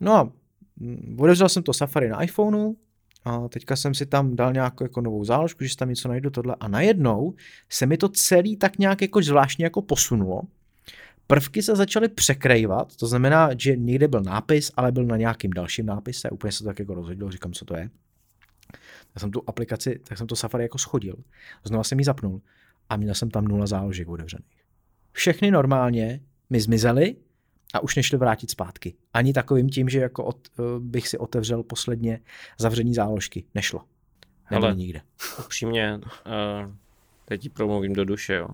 [0.00, 0.32] No a
[0.76, 2.74] mm, otevřel jsem to Safari na iPhoneu,
[3.24, 6.30] a teďka jsem si tam dal nějakou jako novou záložku, že si tam něco najdu
[6.30, 7.34] tohle a najednou
[7.68, 10.40] se mi to celý tak nějak jako zvláštně jako posunulo.
[11.26, 15.86] Prvky se začaly překrývat, to znamená, že někde byl nápis, ale byl na nějakým dalším
[15.86, 17.90] nápise, úplně se to tak jako rozhodilo, říkám, co to je.
[19.12, 21.16] Tak jsem tu aplikaci, tak jsem to Safari jako schodil,
[21.64, 22.40] znova jsem ji zapnul
[22.88, 24.64] a měl jsem tam nula záložek otevřených.
[25.12, 26.20] Všechny normálně
[26.50, 27.16] mi zmizely
[27.74, 28.94] a už nešli vrátit zpátky.
[29.12, 32.20] Ani takovým tím, že jako od, eh, bych si otevřel posledně
[32.58, 33.44] zavření záložky.
[33.54, 33.84] Nešlo.
[34.50, 34.78] Nebylo Hele.
[34.78, 35.00] nikde.
[35.38, 36.72] Upřímně, uh,
[37.24, 38.48] teď ti promluvím do duše, jo.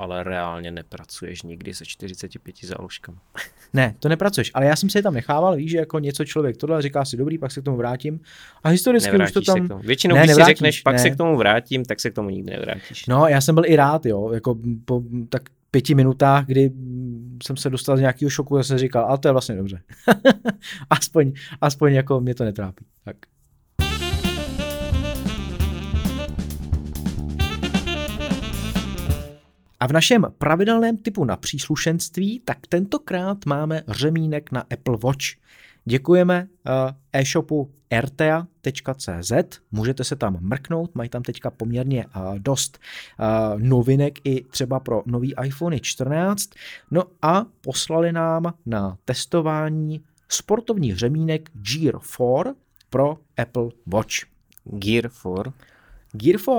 [0.00, 3.18] Ale reálně nepracuješ nikdy se 45 záložkami.
[3.72, 6.56] Ne, to nepracuješ, ale já jsem si je tam nechával, víš, že jako něco člověk
[6.56, 8.20] tohle říká si dobrý, pak se k tomu vrátím.
[8.64, 9.80] A historicky už Nevrátíš to se tam...
[9.80, 10.98] Většinou, Ne, když si nevrátíš, řekneš, pak ne.
[10.98, 13.06] se k tomu vrátím, tak se k tomu nikdy nevrátíš.
[13.06, 16.70] No, já jsem byl i rád, jo, jako po tak pěti minutách, kdy
[17.42, 19.82] jsem se dostal z nějakého šoku, a jsem říkal, ale to je vlastně dobře.
[20.90, 22.84] aspoň, aspoň jako mě to netrápí.
[23.04, 23.16] Tak.
[29.80, 35.24] A v našem pravidelném typu na příslušenství, tak tentokrát máme řemínek na Apple Watch.
[35.84, 36.72] Děkujeme uh,
[37.12, 37.70] e-shopu
[38.00, 39.32] rta.cz,
[39.72, 42.78] můžete se tam mrknout, mají tam teďka poměrně uh, dost
[43.18, 46.50] uh, novinek i třeba pro nový iPhone 14.
[46.90, 52.54] No a poslali nám na testování sportovní řemínek Gear 4
[52.90, 54.14] pro Apple Watch.
[54.64, 55.52] Gear 4?
[56.12, 56.52] Gear 4.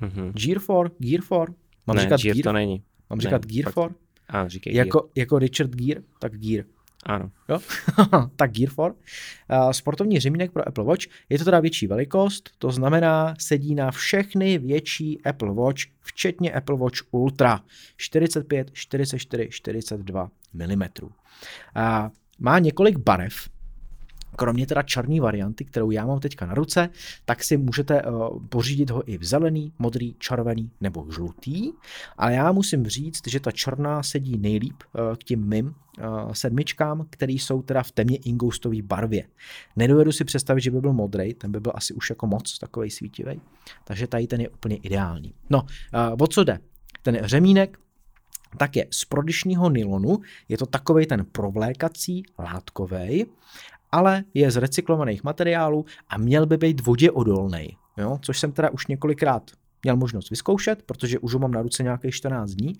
[0.00, 0.32] Mm-hmm.
[0.32, 1.61] Gear 4, Gear 4.
[1.86, 2.82] Mám ne, říkat Gear, to není.
[3.10, 3.86] Mám ne, říkat Gear 4?
[4.28, 5.10] A, říkej jako, Gear.
[5.16, 6.64] jako Richard Gear, tak Gear.
[7.06, 7.30] Ano.
[7.48, 7.58] Jo?
[8.36, 8.80] tak Gear 4.
[8.80, 11.02] Uh, sportovní řemínek pro Apple Watch.
[11.28, 16.76] Je to teda větší velikost, to znamená sedí na všechny větší Apple Watch, včetně Apple
[16.78, 17.60] Watch Ultra.
[17.96, 20.82] 45, 44, 42 mm.
[20.82, 20.82] Uh,
[22.38, 23.34] má několik barev,
[24.36, 26.88] Kromě teda černé varianty, kterou já mám teďka na ruce,
[27.24, 31.72] tak si můžete uh, pořídit ho i v zelený, modrý, červený nebo žlutý.
[32.16, 37.06] Ale já musím říct, že ta černá sedí nejlíp uh, k těm mým uh, sedmičkám,
[37.10, 39.24] které jsou teda v temně ingoustové barvě.
[39.76, 42.90] Nedovedu si představit, že by byl modrý, ten by byl asi už jako moc takový
[42.90, 43.40] svítivý.
[43.84, 45.34] Takže tady ten je úplně ideální.
[45.50, 45.62] No,
[46.20, 46.58] o co jde?
[47.02, 47.78] Ten řemínek
[48.56, 50.18] tak je z prodyšního nylonu,
[50.48, 53.26] je to takový ten provlékací, látkový
[53.92, 58.18] ale je z recyklovaných materiálů a měl by být vodě odolný, jo?
[58.22, 59.50] což jsem teda už několikrát
[59.82, 62.72] měl možnost vyzkoušet, protože už ho mám na ruce nějakých 14 dní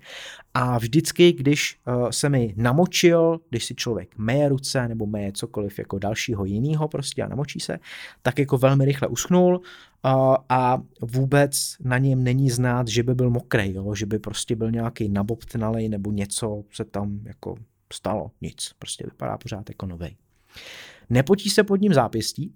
[0.55, 5.79] a vždycky, když uh, se mi namočil, když si člověk meje ruce nebo meje cokoliv
[5.79, 7.79] jako dalšího jiného prostě a namočí se,
[8.23, 13.31] tak jako velmi rychle uschnul uh, a vůbec na něm není znát, že by byl
[13.31, 13.95] mokrý, jo?
[13.95, 17.55] že by prostě byl nějaký nabobtnalej nebo něco se tam jako
[17.93, 20.17] stalo, nic, prostě vypadá pořád jako novej.
[21.13, 22.55] Nepotí se pod ním zápěstí,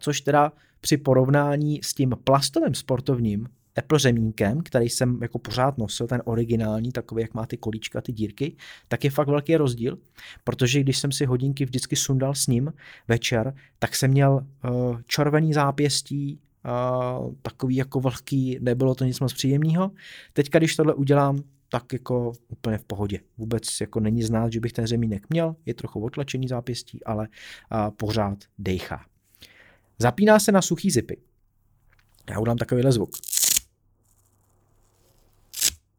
[0.00, 3.48] což teda při porovnání s tím plastovým sportovním
[3.78, 8.12] Apple řemínkem, který jsem jako pořád nosil, ten originální, takový, jak má ty kolíčka, ty
[8.12, 8.56] dírky,
[8.88, 9.98] tak je fakt velký rozdíl,
[10.44, 12.72] protože když jsem si hodinky vždycky sundal s ním
[13.08, 16.40] večer, tak jsem měl uh, červený zápěstí,
[17.20, 19.90] uh, takový jako vlhký, nebylo to nic moc příjemného.
[20.32, 21.42] Teďka, když tohle udělám,
[21.72, 23.20] tak jako úplně v pohodě.
[23.38, 27.28] Vůbec jako není znát, že bych ten řemínek měl, je trochu otlačený zápěstí, ale
[27.70, 29.04] a, pořád dejchá.
[29.98, 31.16] Zapíná se na suchý zipy.
[32.30, 33.10] Já udám takovýhle zvuk.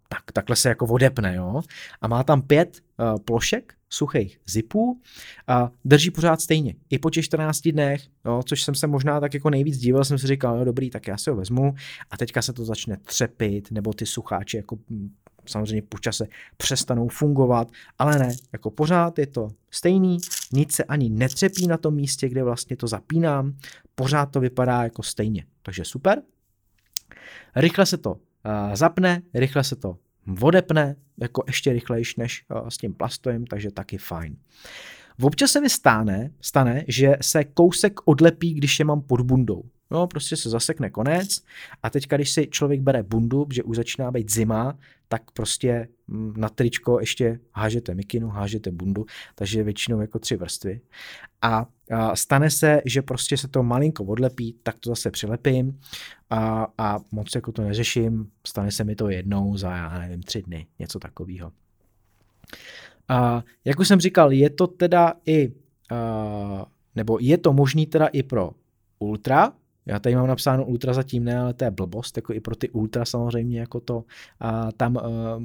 [0.09, 1.61] Tak, takhle se jako odepne, jo.
[2.01, 5.01] A má tam pět uh, plošek suchých zipů
[5.47, 6.75] a drží pořád stejně.
[6.89, 10.17] I po těch 14 dnech, jo, což jsem se možná tak jako nejvíc díval, jsem
[10.17, 11.73] si říkal, no dobrý, tak já si ho vezmu
[12.09, 14.77] a teďka se to začne třepit, nebo ty sucháče jako
[15.45, 16.27] samozřejmě po čase
[16.57, 20.17] přestanou fungovat, ale ne, jako pořád je to stejný,
[20.53, 23.53] nic se ani netřepí na tom místě, kde vlastně to zapínám,
[23.95, 26.21] pořád to vypadá jako stejně, takže super.
[27.55, 28.19] Rychle se to uh,
[28.73, 29.97] zapne, rychle se to
[30.41, 34.37] odepne, jako ještě rychlejší než uh, s tím plastovým, takže taky fajn.
[35.21, 39.63] Občas se mi stane, stane, že se kousek odlepí, když je mám pod bundou.
[39.93, 41.41] No, prostě se zasekne konec
[41.83, 44.77] a teďka, když si člověk bere bundu, že už začíná být zima,
[45.07, 50.81] tak prostě mm, na tričko ještě hážete mikinu, hážete bundu, takže většinou jako tři vrstvy.
[51.41, 55.79] A, a stane se, že prostě se to malinko odlepí, tak to zase přilepím
[56.29, 60.41] a, a moc jako to neřeším, stane se mi to jednou za, já nevím, tři
[60.41, 61.51] dny, něco takového.
[63.07, 65.53] A jak už jsem říkal, je to teda i,
[65.91, 66.65] a,
[66.95, 68.51] nebo je to možný teda i pro
[68.99, 69.53] Ultra,
[69.85, 72.69] já tady mám napsáno ultra zatím ne, ale to je blbost, jako i pro ty
[72.69, 74.03] ultra samozřejmě jako to
[74.39, 75.01] a tam uh,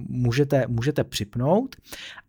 [0.08, 1.76] můžete, můžete připnout.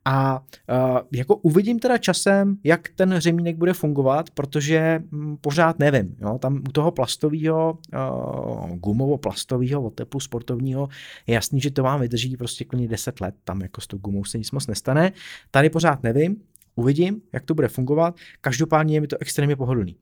[0.06, 6.16] A uh, jako uvidím teda časem, jak ten řemínek bude fungovat, protože um, pořád nevím,
[6.22, 10.90] jo, tam u toho plastového, uh, gumovo-plastového od teplu sportovního
[11.28, 14.26] je jasný, že to vám vydrží prostě klidně 10 let, tam jako s tou gumou
[14.26, 15.12] se nic moc nestane,
[15.52, 16.36] tady pořád nevím,
[16.76, 19.96] uvidím, jak to bude fungovat, každopádně je mi to extrémně pohodlný.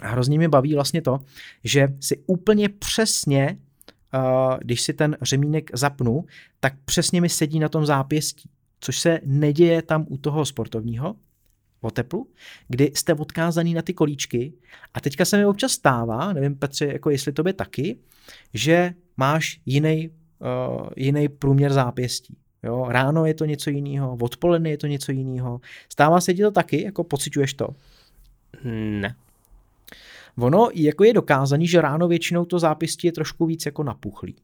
[0.00, 1.18] A hrozně mě baví vlastně to,
[1.64, 3.58] že si úplně přesně,
[4.14, 6.24] uh, když si ten řemínek zapnu,
[6.60, 11.16] tak přesně mi sedí na tom zápěstí, což se neděje tam u toho sportovního,
[11.80, 12.28] o teplu,
[12.68, 14.52] kdy jste odkázaný na ty kolíčky
[14.94, 17.98] a teďka se mi občas stává, nevím Petře, jako jestli tobě taky,
[18.54, 22.36] že máš jiný, uh, jiný průměr zápěstí.
[22.62, 25.60] Jo, ráno je to něco jiného, odpoledne je to něco jiného.
[25.92, 27.68] Stává se ti to taky, jako pociťuješ to?
[28.64, 29.14] Ne.
[30.38, 34.36] Ono jako je dokázaný, že ráno většinou to zápěstí je trošku víc jako napuchlý.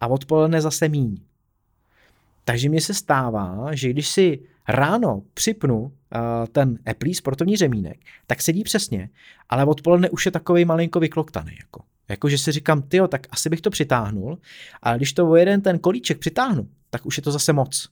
[0.00, 1.16] A odpoledne zase míň.
[2.44, 5.90] Takže mně se stává, že když si ráno připnu uh,
[6.52, 9.10] ten Apple sportovní řemínek, tak sedí přesně,
[9.48, 11.52] ale odpoledne už je takový malinko vykloktaný.
[11.60, 11.84] Jako.
[12.08, 14.38] jako že si říkám, tyjo, tak asi bych to přitáhnul,
[14.82, 17.88] ale když to o jeden ten kolíček přitáhnu, tak už je to zase moc.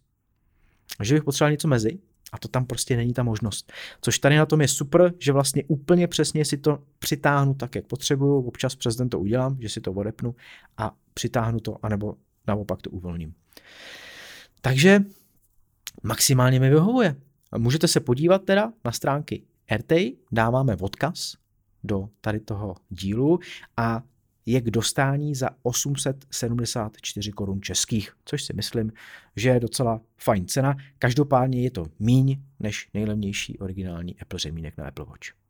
[1.03, 1.99] Že bych potřeboval něco mezi
[2.33, 3.73] a to tam prostě není ta možnost.
[4.01, 7.87] Což tady na tom je super, že vlastně úplně přesně si to přitáhnu tak, jak
[7.87, 10.35] potřebuju, občas přes den to udělám, že si to odepnu
[10.77, 12.15] a přitáhnu to, anebo
[12.47, 13.35] naopak to uvolním.
[14.61, 15.01] Takže
[16.03, 17.17] maximálně mi vyhovuje.
[17.59, 19.43] Můžete se podívat teda na stránky
[19.77, 19.93] RT,
[20.33, 21.35] dáváme odkaz
[21.85, 23.39] do tady toho dílu
[23.77, 24.03] a
[24.47, 28.93] je k dostání za 874 korun českých, což si myslím,
[29.37, 30.77] že je docela fajn cena.
[30.99, 35.41] Každopádně je to míň než nejlevnější originální Apple řemínek na Apple Watch.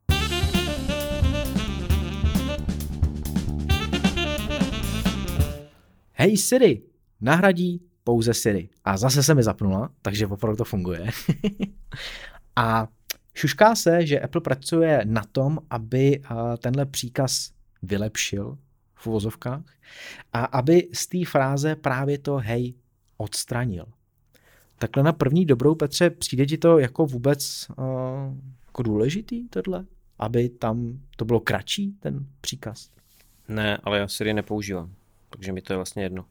[6.12, 6.82] Hej Siri,
[7.20, 8.68] nahradí pouze Siri.
[8.84, 11.06] A zase se mi zapnula, takže opravdu to funguje.
[12.56, 12.88] a
[13.34, 16.22] šušká se, že Apple pracuje na tom, aby
[16.58, 17.50] tenhle příkaz
[17.82, 18.58] vylepšil
[19.00, 19.64] v uvozovkách
[20.32, 22.74] a aby z té fráze právě to hej
[23.16, 23.86] odstranil.
[24.78, 27.84] Takhle na první dobrou, Petře, přijde ti to jako vůbec uh,
[28.66, 29.86] jako důležitý tohle?
[30.18, 32.90] Aby tam to bylo kratší, ten příkaz?
[33.48, 34.94] Ne, ale já Siri nepoužívám,
[35.30, 36.24] takže mi to je vlastně jedno.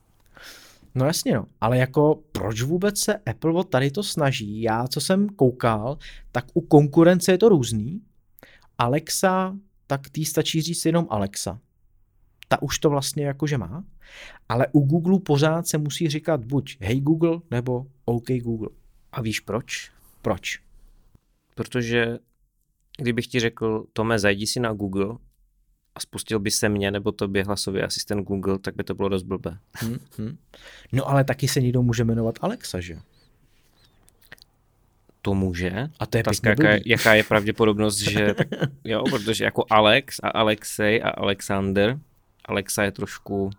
[0.96, 1.46] No jasně, no.
[1.62, 4.62] Ale jako proč vůbec se Apple o tady to snaží?
[4.62, 5.98] Já, co jsem koukal,
[6.32, 8.02] tak u konkurence je to různý.
[8.78, 9.56] Alexa,
[9.88, 11.60] tak tý stačí říct jenom Alexa.
[12.52, 13.84] Ta už to vlastně jakože má.
[14.50, 18.70] Ale u Google pořád se musí říkat buď Hey Google nebo OK Google.
[19.12, 19.91] A víš proč?
[20.22, 20.60] Proč?
[21.56, 22.18] Protože
[22.97, 25.18] kdybych ti řekl, Tome, zajdi si na Google
[25.95, 29.24] a spustil by se mě nebo tobě hlasový asistent Google, tak by to bylo dost
[29.24, 29.58] blbé.
[29.74, 30.38] Hmm, hmm.
[30.91, 33.00] No ale taky se někdo může jmenovat Alexa, že?
[35.22, 35.89] To může.
[36.00, 38.47] A to je Otázka, jaká, jaká je pravděpodobnost, že tak,
[38.84, 42.00] jo, protože jako Alex a Alexej a Alexander,
[42.50, 43.50] Alexa je trošku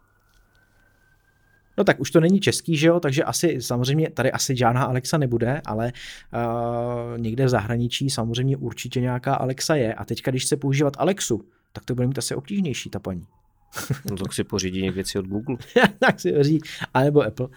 [1.78, 5.18] No tak už to není český, že jo, takže asi samozřejmě tady asi žádná Alexa
[5.18, 10.56] nebude, ale uh, někde v zahraničí samozřejmě určitě nějaká Alexa je a teďka, když chce
[10.56, 13.22] používat Alexu, tak to bude mít asi obtížnější ta paní.
[14.10, 15.56] No tak si pořídí věci od Google.
[15.98, 16.60] tak si pořídí,
[16.94, 17.48] anebo Apple.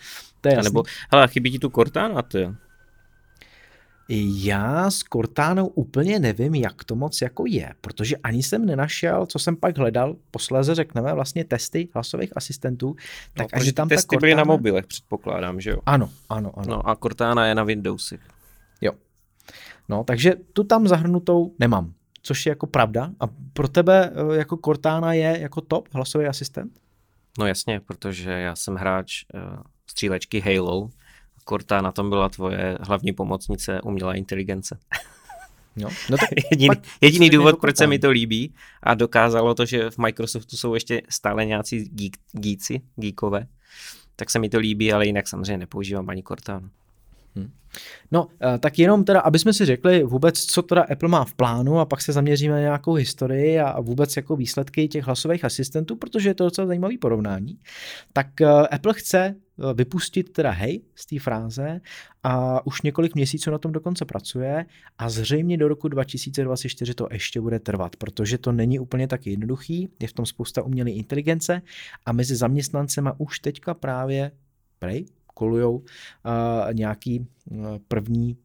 [0.41, 2.49] To je a nebo, hele, chybí ti tu Cortana, ty.
[4.09, 9.39] Já s Cortánou úplně nevím, jak to moc jako je, protože ani jsem nenašel, co
[9.39, 12.95] jsem pak hledal, posléze řekneme vlastně testy hlasových asistentů.
[13.33, 14.19] Tak no, až tam testy Cortana...
[14.19, 15.77] byly na mobilech, předpokládám, že jo?
[15.85, 16.67] Ano, ano, ano.
[16.69, 18.21] No a Cortana je na Windowsech.
[18.81, 18.91] Jo.
[19.89, 21.93] No, takže tu tam zahrnutou nemám
[22.23, 23.09] což je jako pravda.
[23.19, 26.79] A pro tebe eh, jako Cortana je jako top hlasový asistent?
[27.39, 29.41] No jasně, protože já jsem hráč uh,
[29.87, 30.89] střílečky Halo.
[31.43, 34.79] Cortana tam byla tvoje hlavní pomocnice umělá inteligence.
[35.75, 39.89] No, no tak jediný, jediný důvod, proč se mi to líbí a dokázalo to, že
[39.89, 43.47] v Microsoftu jsou ještě stále nějací geek, geeci, geekové,
[44.15, 46.69] tak se mi to líbí, ale jinak samozřejmě nepoužívám ani Cortana.
[47.35, 47.51] Hmm.
[48.11, 51.33] No, eh, tak jenom teda, aby jsme si řekli vůbec, co teda Apple má v
[51.33, 55.95] plánu a pak se zaměříme na nějakou historii a vůbec jako výsledky těch hlasových asistentů,
[55.95, 57.59] protože je to docela zajímavý porovnání.
[58.13, 61.81] Tak eh, Apple chce eh, vypustit teda hej z té fráze
[62.23, 64.65] a už několik měsíců na tom dokonce pracuje
[64.97, 69.89] a zřejmě do roku 2024 to ještě bude trvat, protože to není úplně tak jednoduchý,
[69.99, 71.61] je v tom spousta umělé inteligence
[72.05, 74.31] a mezi zaměstnancema už teďka právě
[75.33, 75.81] kolují uh,
[76.73, 78.37] nějaký uh, první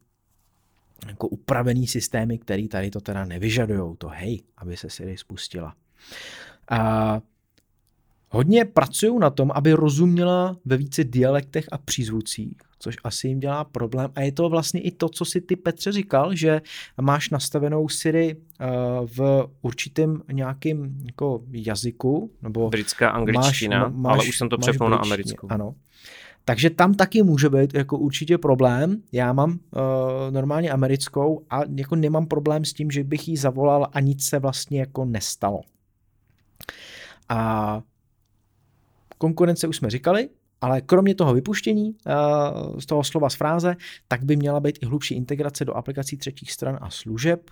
[1.06, 5.74] jako upravený systémy, který tady to teda nevyžadují, to hej, aby se Siri spustila.
[6.70, 7.20] A
[8.30, 13.64] hodně pracují na tom, aby rozuměla ve více dialektech a přízvucích, což asi jim dělá
[13.64, 14.10] problém.
[14.14, 16.60] A je to vlastně i to, co si ty Petře říkal, že
[17.00, 18.36] máš nastavenou Siri
[19.16, 22.30] v určitém nějakém jako jazyku.
[22.42, 25.48] Nebo Britská angličtina, máš, ale už jsem to přepnul na americkou.
[25.50, 25.74] Ano.
[26.48, 29.02] Takže tam taky může být jako určitě problém.
[29.12, 29.58] Já mám uh,
[30.30, 34.38] normálně americkou a jako nemám problém s tím, že bych jí zavolal a nic se
[34.38, 35.60] vlastně jako nestalo.
[37.28, 37.82] A
[39.18, 40.28] konkurence už jsme říkali,
[40.60, 43.76] ale kromě toho vypuštění uh, z toho slova z fráze,
[44.08, 47.50] tak by měla být i hlubší integrace do aplikací třetích stran a služeb.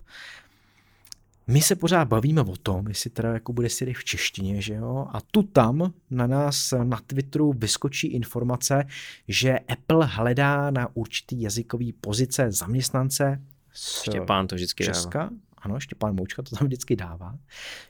[1.46, 5.06] My se pořád bavíme o tom, jestli teda jako bude Siri v češtině, že jo?
[5.12, 8.84] A tu tam na nás na Twitteru vyskočí informace,
[9.28, 13.42] že Apple hledá na určitý jazykový pozice zaměstnance
[13.72, 15.18] z Štěpán to vždycky Česka.
[15.18, 15.30] Dává.
[15.58, 17.38] Ano, Štěpán Moučka to tam vždycky dává.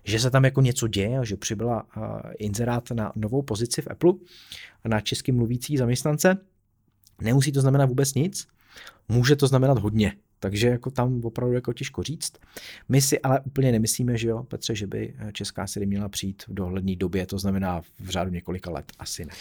[0.04, 2.02] Že se tam jako něco děje, že přibyla uh,
[2.38, 4.12] inzerát na novou pozici v Apple
[4.84, 6.38] na česky mluvící zaměstnance.
[7.20, 8.46] Nemusí to znamenat vůbec nic,
[9.08, 10.16] může to znamenat hodně.
[10.50, 12.32] Takže jako tam opravdu jako těžko říct.
[12.88, 16.54] My si ale úplně nemyslíme, že jo, Petře, že by česká Siri měla přijít v
[16.54, 19.32] dohledné době, to znamená v řádu několika let, asi ne.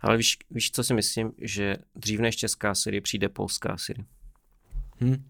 [0.00, 4.04] Ale víš, víš, co si myslím, že dřív než česká Siri přijde polská Siri.
[5.00, 5.24] Hm.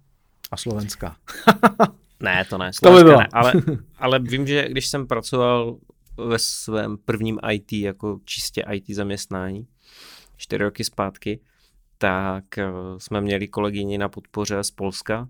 [0.50, 1.16] A slovenská.
[2.20, 2.70] ne, to ne.
[2.82, 3.18] To by bylo.
[3.18, 3.52] Ne, ale,
[3.98, 5.78] ale vím, že když jsem pracoval
[6.16, 9.66] ve svém prvním IT, jako čistě IT zaměstnání,
[10.36, 11.40] čtyři roky zpátky,
[11.98, 12.66] tak eh,
[12.98, 15.28] jsme měli kolegyni na podpoře z Polska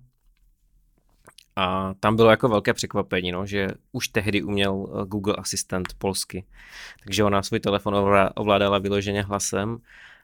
[1.57, 6.45] a tam bylo jako velké překvapení, no, že už tehdy uměl eh, Google Assistant polsky.
[7.05, 7.95] Takže ona svůj telefon
[8.37, 9.79] ovládala vyloženě hlasem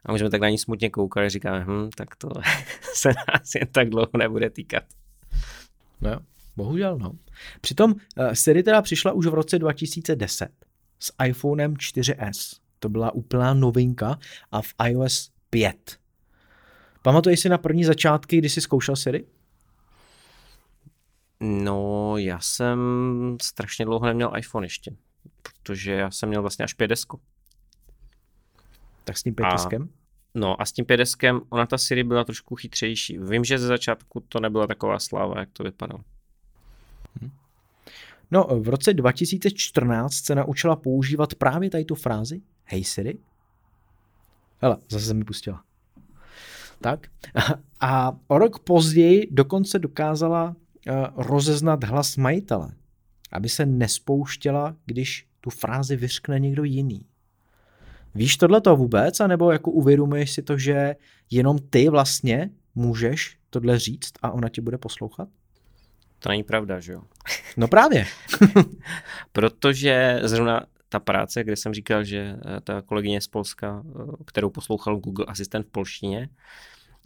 [0.04, 2.28] a my jsme tak na ní smutně koukali a říkáme, hm, tak to
[2.94, 4.84] se nás jen tak dlouho nebude týkat.
[6.00, 6.18] No,
[6.56, 7.12] bohužel no.
[7.60, 10.48] Přitom uh, Siri teda přišla už v roce 2010
[10.98, 12.58] s iPhonem 4S.
[12.78, 14.18] To byla úplná novinka
[14.52, 16.03] a v iOS 5.
[17.04, 19.24] Pamatuješ si na první začátky, kdy jsi zkoušel Siri?
[21.40, 22.78] No, já jsem
[23.42, 24.96] strašně dlouho neměl iPhone ještě,
[25.42, 26.90] protože já jsem měl vlastně až 5
[29.04, 29.68] Tak s tím 5 a,
[30.34, 31.00] No a s tím 5
[31.48, 33.18] ona ta Siri byla trošku chytřejší.
[33.18, 36.00] Vím, že ze začátku to nebyla taková sláva, jak to vypadalo.
[37.22, 37.30] Hm.
[38.30, 43.18] No, v roce 2014 se naučila používat právě tady tu frázi Hej Siri.
[44.58, 45.64] Hele, zase se mi pustila.
[46.80, 47.06] Tak.
[47.80, 50.56] A o rok později dokonce dokázala
[50.86, 52.72] eh, rozeznat hlas majitele,
[53.32, 57.06] aby se nespouštěla, když tu frázi vyřkne někdo jiný.
[58.14, 60.96] Víš tohle to vůbec, anebo jako uvědomuješ si to, že
[61.30, 65.28] jenom ty vlastně můžeš tohle říct a ona ti bude poslouchat?
[66.18, 67.02] To není pravda, že jo?
[67.56, 68.06] No právě.
[69.32, 74.50] Protože zrovna ta práce, kde jsem říkal, že eh, ta kolegyně z Polska, eh, kterou
[74.50, 76.28] poslouchal Google Asistent v polštině,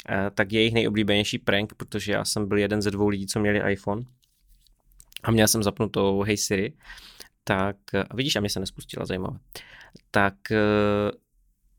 [0.08, 3.40] eh, tak je jejich nejoblíbenější prank, protože já jsem byl jeden ze dvou lidí, co
[3.40, 4.02] měli iPhone
[5.22, 6.72] a měl jsem zapnutou Hey Siri,
[7.44, 7.76] tak,
[8.10, 9.38] a vidíš, a mě se nespustila, zajímavé,
[10.10, 10.34] tak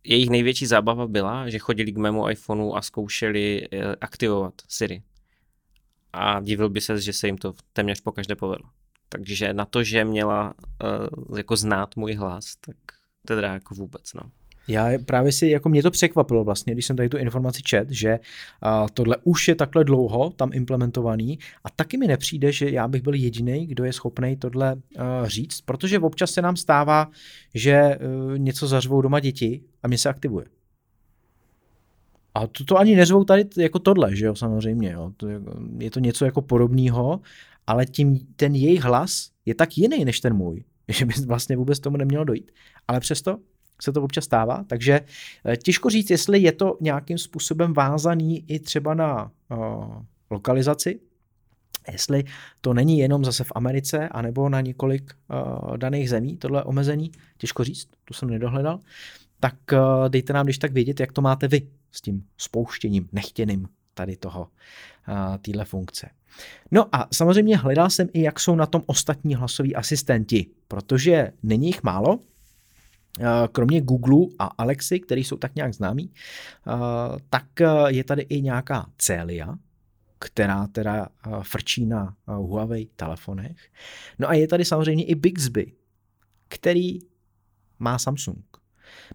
[0.03, 3.67] jejich největší zábava byla, že chodili k mému iPhoneu a zkoušeli
[4.01, 5.03] aktivovat Siri.
[6.13, 8.69] A divil by se, že se jim to téměř po každé povedlo.
[9.09, 10.53] Takže na to, že měla
[11.29, 12.75] uh, jako znát můj hlas, tak
[13.27, 14.21] teda jako vůbec, no.
[14.67, 18.19] Já právě si, jako mě to překvapilo vlastně, když jsem tady tu informaci čet, že
[18.19, 23.01] uh, tohle už je takhle dlouho tam implementovaný a taky mi nepřijde, že já bych
[23.01, 24.81] byl jediný, kdo je schopný tohle uh,
[25.25, 27.09] říct, protože občas se nám stává,
[27.53, 30.45] že uh, něco zařvou doma děti a mě se aktivuje.
[32.35, 35.11] A to, to ani neřvou tady jako tohle, že jo, samozřejmě, jo.
[35.17, 35.41] To je,
[35.77, 37.19] je to něco jako podobného
[37.69, 41.79] ale tím ten jejich hlas je tak jiný než ten můj, že by vlastně vůbec
[41.79, 42.51] tomu nemělo dojít.
[42.87, 43.37] Ale přesto
[43.81, 45.01] se to občas stává, takže
[45.45, 50.99] eh, těžko říct, jestli je to nějakým způsobem vázaný i třeba na uh, lokalizaci,
[51.91, 52.23] jestli
[52.61, 57.63] to není jenom zase v Americe, anebo na několik uh, daných zemí, tohle omezení, těžko
[57.63, 58.79] říct, to jsem nedohledal,
[59.39, 63.67] tak uh, dejte nám když tak vědět, jak to máte vy s tím spouštěním nechtěným
[63.99, 64.47] tady toho,
[65.41, 66.09] téhle funkce.
[66.71, 71.67] No a samozřejmě hledal jsem i, jak jsou na tom ostatní hlasoví asistenti, protože není
[71.67, 72.19] jich málo,
[73.51, 76.13] kromě Google a Alexy, který jsou tak nějak známí,
[77.29, 77.45] tak
[77.87, 79.55] je tady i nějaká Celia,
[80.19, 81.07] která teda
[81.41, 83.57] frčí na Huawei telefonech.
[84.19, 85.73] No a je tady samozřejmě i Bixby,
[86.47, 86.99] který
[87.79, 88.45] má Samsung.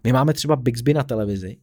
[0.03, 1.57] My máme třeba Bixby na televizi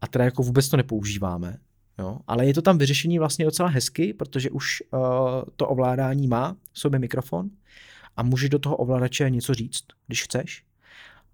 [0.00, 1.58] a teda jako vůbec to nepoužíváme,
[1.98, 2.18] Jo?
[2.26, 5.00] Ale je to tam vyřešení vlastně docela hezky, protože už uh,
[5.56, 7.50] to ovládání má v sobě mikrofon
[8.16, 10.64] a můžeš do toho ovladače něco říct, když chceš.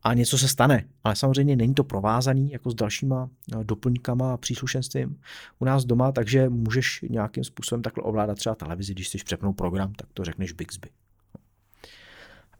[0.02, 4.36] A něco se stane, ale samozřejmě není to provázaný jako s dalšíma uh, doplňkama a
[4.36, 5.20] příslušenstvím
[5.58, 9.92] u nás doma, takže můžeš nějakým způsobem takhle ovládat třeba televizi, když chceš přepnout program,
[9.92, 10.88] tak to řekneš Bixby.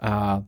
[0.01, 0.42] A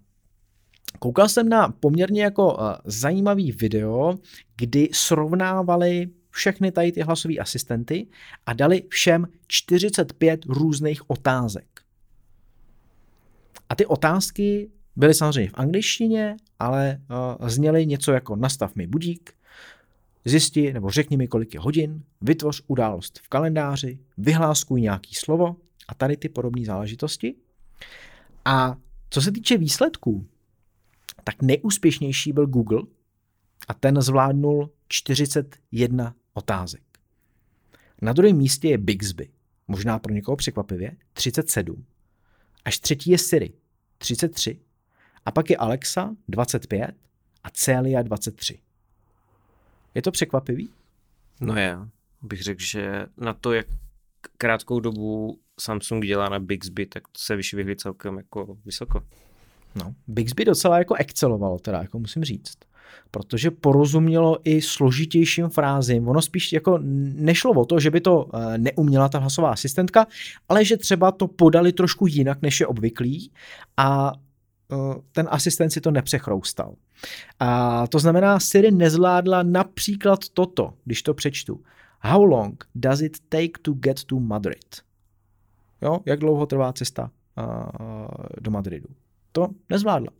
[0.98, 4.14] koukal jsem na poměrně jako uh, zajímavý video,
[4.57, 8.06] kdy srovnávali všechny tady ty hlasové asistenty
[8.46, 11.80] a dali všem 45 různých otázek.
[13.68, 17.00] A ty otázky byly samozřejmě v angličtině, ale
[17.40, 19.34] uh, zněly něco jako nastav mi budík,
[20.24, 25.56] zjisti nebo řekni mi, kolik je hodin, vytvoř událost v kalendáři, vyhláskuj nějaký slovo
[25.88, 27.34] a tady ty podobné záležitosti.
[28.44, 28.76] A
[29.10, 30.26] co se týče výsledků,
[31.24, 32.82] tak nejúspěšnější byl Google
[33.68, 36.82] a ten zvládnul 41 otázek.
[38.02, 39.28] Na druhém místě je Bixby,
[39.68, 41.84] možná pro někoho překvapivě, 37.
[42.64, 43.52] Až třetí je Siri,
[43.98, 44.60] 33.
[45.24, 46.94] A pak je Alexa, 25
[47.44, 48.58] a Celia, 23.
[49.94, 50.70] Je to překvapivý?
[51.40, 51.88] No já
[52.22, 53.66] bych řekl, že na to, jak
[54.36, 59.02] krátkou dobu Samsung dělá na Bixby, tak to se vyšvihli celkem jako vysoko.
[59.74, 62.58] No, Bixby docela jako excelovalo, teda, jako musím říct.
[63.11, 66.09] Protože porozumělo i složitějším frázím.
[66.09, 66.78] Ono spíš jako
[67.14, 70.07] nešlo o to, že by to eh, neuměla ta hlasová asistentka,
[70.49, 73.30] ale že třeba to podali trošku jinak, než je obvyklý
[73.76, 74.12] a
[74.72, 74.76] eh,
[75.12, 76.74] ten asistent si to nepřechroustal.
[77.41, 81.61] A to znamená, Siri nezvládla například toto, když to přečtu.
[82.01, 84.82] How long does it take to get to Madrid?
[85.82, 87.47] Jo, jak dlouho trvá cesta uh,
[88.41, 88.88] do Madridu?
[89.32, 90.12] To nezvládla.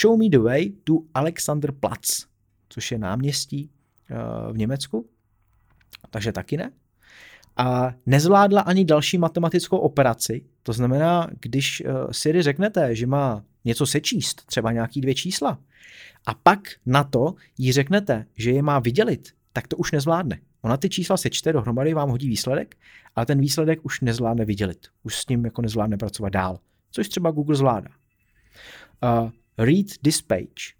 [0.00, 2.26] Show me the way to Alexanderplatz,
[2.68, 3.70] což je náměstí
[4.10, 5.08] uh, v Německu.
[6.10, 6.72] Takže taky ne.
[7.56, 10.44] A nezvládla ani další matematickou operaci.
[10.62, 15.58] To znamená, když uh, Siri řeknete, že má něco sečíst, třeba nějaký dvě čísla,
[16.26, 20.40] a pak na to jí řeknete, že je má vydělit, tak to už nezvládne.
[20.62, 22.76] Ona ty čísla sečte dohromady, vám hodí výsledek,
[23.16, 24.86] ale ten výsledek už nezvládne vydělit.
[25.02, 26.58] Už s ním jako nezvládne pracovat dál.
[26.90, 27.90] Což třeba Google zvládá.
[29.02, 30.74] Uh, read this page,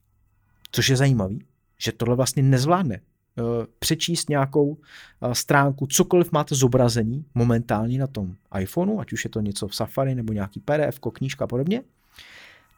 [0.73, 1.45] což je zajímavý,
[1.79, 3.01] že tohle vlastně nezvládne.
[3.01, 3.45] Uh,
[3.79, 9.41] přečíst nějakou uh, stránku, cokoliv máte zobrazený momentálně na tom iPhoneu, ať už je to
[9.41, 11.83] něco v Safari nebo nějaký PDF, knížka a podobně.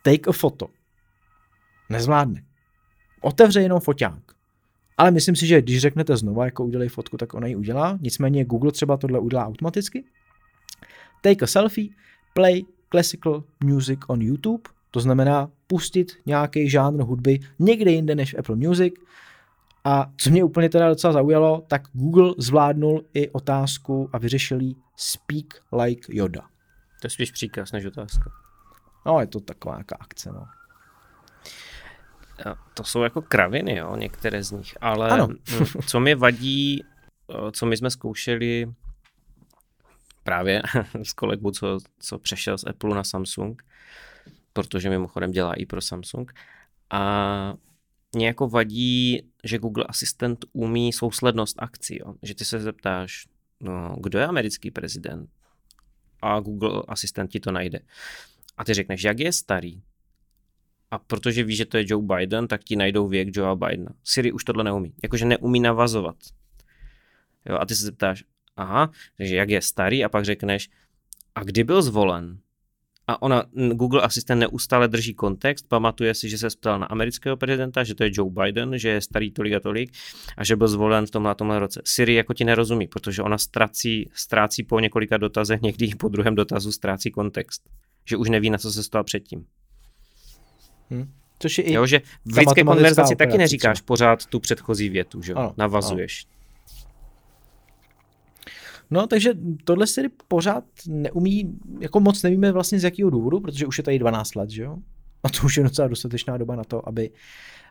[0.02, 0.68] Take a photo.
[1.88, 2.44] Nezvládne.
[3.20, 4.22] Otevře jenom foťák.
[4.96, 7.98] Ale myslím si, že když řeknete znova, jako udělej fotku, tak ona ji udělá.
[8.00, 10.04] Nicméně Google třeba tohle udělá automaticky.
[11.22, 11.88] Take a selfie,
[12.34, 14.62] play classical music on YouTube,
[14.92, 18.94] to znamená pustit nějaký žánr hudby někde jinde než v Apple Music.
[19.84, 24.58] A co mě úplně teda docela zaujalo, tak Google zvládnul i otázku a vyřešil
[24.96, 25.46] Speak
[25.82, 26.40] like Yoda.
[27.00, 28.30] To je spíš příkaz než otázka.
[29.06, 30.44] No, je to taková nějaká akce, no
[32.74, 35.28] to jsou jako kraviny, jo, některé z nich, ale ano.
[35.86, 36.84] co mi vadí,
[37.52, 38.66] co my jsme zkoušeli
[40.22, 40.62] právě
[41.02, 43.62] s kolegou, co, co přešel z Apple na Samsung,
[44.52, 46.32] protože mimochodem dělá i pro Samsung,
[46.90, 47.54] a
[48.14, 52.14] mě jako vadí, že Google Assistant umí souslednost akcí, jo?
[52.22, 53.26] že ty se zeptáš,
[53.60, 55.30] no, kdo je americký prezident?
[56.22, 57.80] A Google Assistant ti to najde.
[58.56, 59.82] A ty řekneš, jak je starý?
[60.92, 63.90] a protože víš, že to je Joe Biden, tak ti najdou věk Joea Bidena.
[64.04, 64.94] Siri už tohle neumí.
[65.02, 66.16] Jakože neumí navazovat.
[67.46, 68.24] Jo, a ty se zeptáš,
[68.56, 70.70] aha, takže jak je starý a pak řekneš,
[71.34, 72.38] a kdy byl zvolen?
[73.12, 77.84] A ona, Google Assistant neustále drží kontext, pamatuje si, že se ptal na amerického prezidenta,
[77.84, 79.92] že to je Joe Biden, že je starý tolik a tolik
[80.36, 81.82] a že byl zvolen v tomhle tomhle roce.
[81.84, 86.72] Siri jako ti nerozumí, protože ona ztrácí, ztrácí po několika dotazech, někdy po druhém dotazu
[86.72, 87.62] ztrácí kontext.
[88.04, 89.44] Že už neví, na co se stala předtím.
[90.90, 91.12] Hmm.
[91.38, 93.86] Což je i jo, že v lidské konverzaci taky neříkáš třeba.
[93.86, 96.24] pořád tu předchozí větu, že ano, Navazuješ.
[96.24, 96.41] Ano.
[98.90, 103.78] No, takže tohle si pořád neumí, jako moc nevíme vlastně z jakého důvodu, protože už
[103.78, 104.76] je tady 12 let, že jo?
[105.22, 107.10] A to už je docela dostatečná doba na to, aby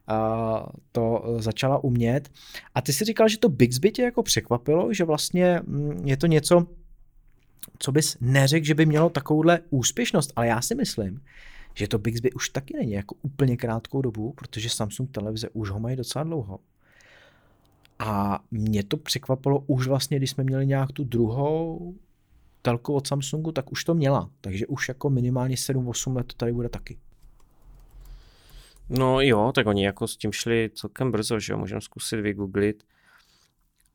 [0.07, 2.31] a, to začala umět.
[2.75, 6.27] A ty si říkal, že to Bixby tě jako překvapilo, že vlastně mm, je to
[6.27, 6.67] něco,
[7.79, 11.21] co bys neřekl, že by mělo takovouhle úspěšnost, ale já si myslím,
[11.73, 15.79] že to Bixby už taky není jako úplně krátkou dobu, protože Samsung televize už ho
[15.79, 16.59] mají docela dlouho.
[18.05, 21.95] A mě to překvapilo už vlastně, když jsme měli nějak tu druhou
[22.61, 24.29] telku od Samsungu, tak už to měla.
[24.41, 26.97] Takže už jako minimálně 7-8 let to tady bude taky.
[28.89, 32.83] No jo, tak oni jako s tím šli celkem brzo, že jo, můžeme zkusit vygooglit.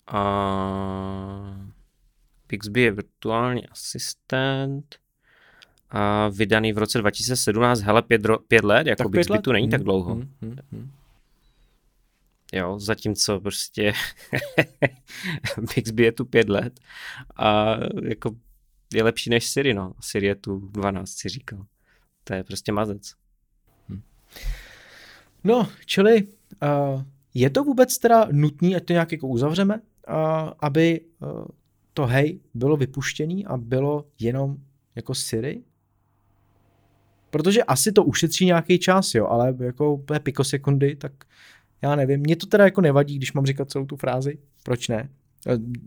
[0.07, 1.59] A
[2.49, 4.97] Bixby je virtuální asistent
[5.91, 9.43] a vydaný v roce 2017, hele, pět, pět let, jako tak Bixby let?
[9.43, 10.15] tu není hmm, tak dlouho.
[10.15, 10.91] Hmm, hmm, hmm.
[12.53, 13.93] Jo, zatímco prostě
[15.75, 16.81] Bixby je tu pět let
[17.37, 18.37] a jako
[18.95, 19.95] je lepší než Siri, no.
[20.01, 21.67] Siri je tu 12, si říkal.
[22.25, 23.13] To je prostě mazec.
[23.89, 24.03] Hmm.
[25.45, 27.03] No, čili uh,
[27.35, 31.45] je to vůbec teda nutný, ať to nějak jako uzavřeme, uh, aby uh,
[31.95, 34.57] to hej bylo vypuštěný a bylo jenom
[34.95, 35.63] jako Siri?
[37.31, 41.13] Protože asi to ušetří nějaký čas, jo, ale jako pikosekundy, tak
[41.87, 42.21] já nevím.
[42.21, 44.39] Mně to teda jako nevadí, když mám říkat celou tu frázi.
[44.63, 45.09] Proč ne?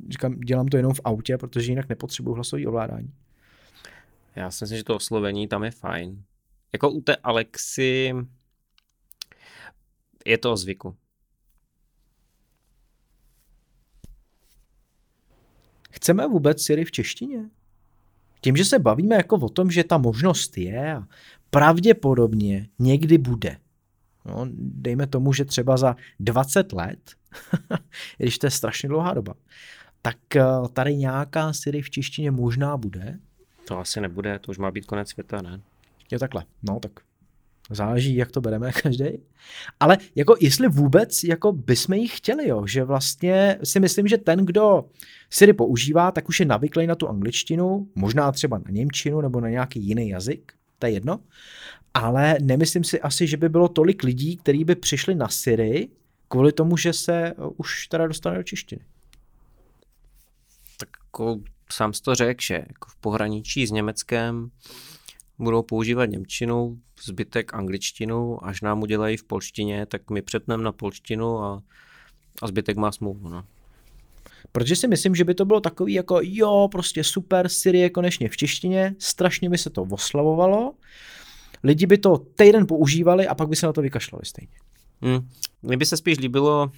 [0.09, 3.13] Říkám, dělám to jenom v autě, protože jinak nepotřebuji hlasový ovládání.
[4.35, 6.23] Já si myslím, že to oslovení tam je fajn.
[6.73, 8.13] Jako u té Alexy
[10.25, 10.95] je to o zvyku.
[15.91, 17.49] Chceme vůbec Siri v češtině?
[18.41, 21.07] Tím, že se bavíme jako o tom, že ta možnost je a
[21.49, 23.57] pravděpodobně někdy bude,
[24.25, 26.99] No, dejme tomu, že třeba za 20 let,
[28.17, 29.33] když to je strašně dlouhá doba,
[30.01, 30.43] tak eh,
[30.73, 33.19] tady nějaká Siri v češtině možná bude.
[33.67, 35.61] To asi nebude, to už má být konec světa, ne?
[36.11, 36.43] Jo, takhle.
[36.63, 36.91] No, tak
[37.69, 39.05] záleží, jak to bereme každý.
[39.79, 44.45] Ale jako jestli vůbec jako bychom ji chtěli, jo, že vlastně si myslím, že ten,
[44.45, 44.85] kdo
[45.29, 49.49] Siri používá, tak už je navyklý na tu angličtinu, možná třeba na němčinu nebo na
[49.49, 51.19] nějaký jiný jazyk, to je jedno.
[51.93, 55.89] Ale nemyslím si asi, že by bylo tolik lidí, kteří by přišli na Siri
[56.27, 58.81] kvůli tomu, že se už teda dostane do češtiny.
[60.77, 61.39] Tak jako
[61.71, 64.51] sám jsi to řekl, že jako v pohraničí s Německem
[65.39, 71.39] budou používat Němčinu, zbytek angličtinu, až nám udělají v polštině, tak my přetneme na polštinu
[71.39, 71.63] a,
[72.41, 73.29] a zbytek má smlouvu.
[73.29, 73.45] No.
[74.51, 78.29] Protože si myslím, že by to bylo takový jako jo, prostě super, Siri je konečně
[78.29, 80.73] v češtině, strašně by se to oslavovalo,
[81.63, 84.53] lidi by to týden používali a pak by se na to vykašlali stejně.
[85.01, 85.29] Hmm.
[85.61, 86.71] Mně by se spíš líbilo,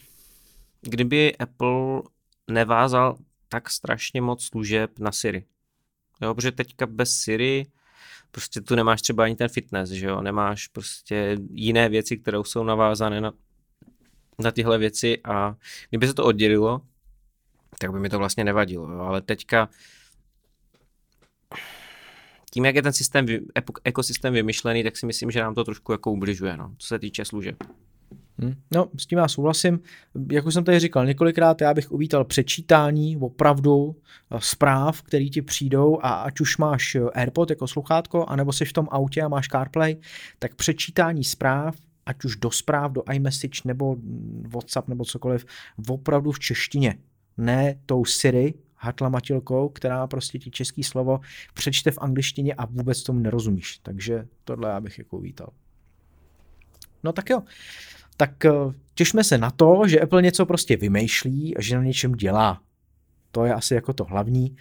[0.81, 2.01] kdyby Apple
[2.47, 3.17] nevázal
[3.49, 5.45] tak strašně moc služeb na Siri.
[6.21, 7.65] Jo, protože teďka bez Siri
[8.31, 12.63] prostě tu nemáš třeba ani ten fitness, že jo, nemáš prostě jiné věci, které jsou
[12.63, 13.31] navázané na,
[14.39, 15.55] na tyhle věci a
[15.89, 16.81] kdyby se to oddělilo,
[17.79, 19.69] tak by mi to vlastně nevadilo, jo, ale teďka
[22.53, 23.25] tím, jak je ten systém,
[23.83, 27.25] ekosystém vymyšlený, tak si myslím, že nám to trošku jako ubližuje, no, co se týče
[27.25, 27.55] služeb.
[28.37, 28.53] Hmm.
[28.71, 29.79] No, s tím já souhlasím.
[30.31, 35.41] Jak už jsem tady říkal několikrát, já bych uvítal přečítání opravdu eh, zpráv, které ti
[35.41, 39.27] přijdou a ať už máš eh, AirPod jako sluchátko, anebo jsi v tom autě a
[39.27, 39.95] máš CarPlay,
[40.39, 43.95] tak přečítání zpráv, ať už do zpráv, do iMessage nebo
[44.47, 45.45] WhatsApp nebo cokoliv,
[45.89, 46.97] opravdu v češtině.
[47.37, 51.19] Ne tou Siri, hatlamatilkou, která prostě ti český slovo
[51.53, 53.77] přečte v angličtině a vůbec tomu nerozumíš.
[53.77, 55.49] Takže tohle já bych jako uvítal.
[57.03, 57.41] No tak jo
[58.21, 58.51] tak eh,
[58.93, 62.61] těšme se na to, že Apple něco prostě vymýšlí a že na něčem dělá.
[63.31, 64.55] To je asi jako to hlavní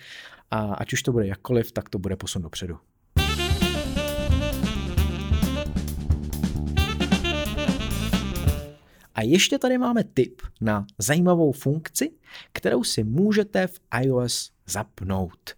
[0.50, 2.78] a ať už to bude jakkoliv, tak to bude posun dopředu.
[9.20, 12.12] A ještě tady máme tip na zajímavou funkci,
[12.52, 15.54] kterou si můžete v iOS zapnout.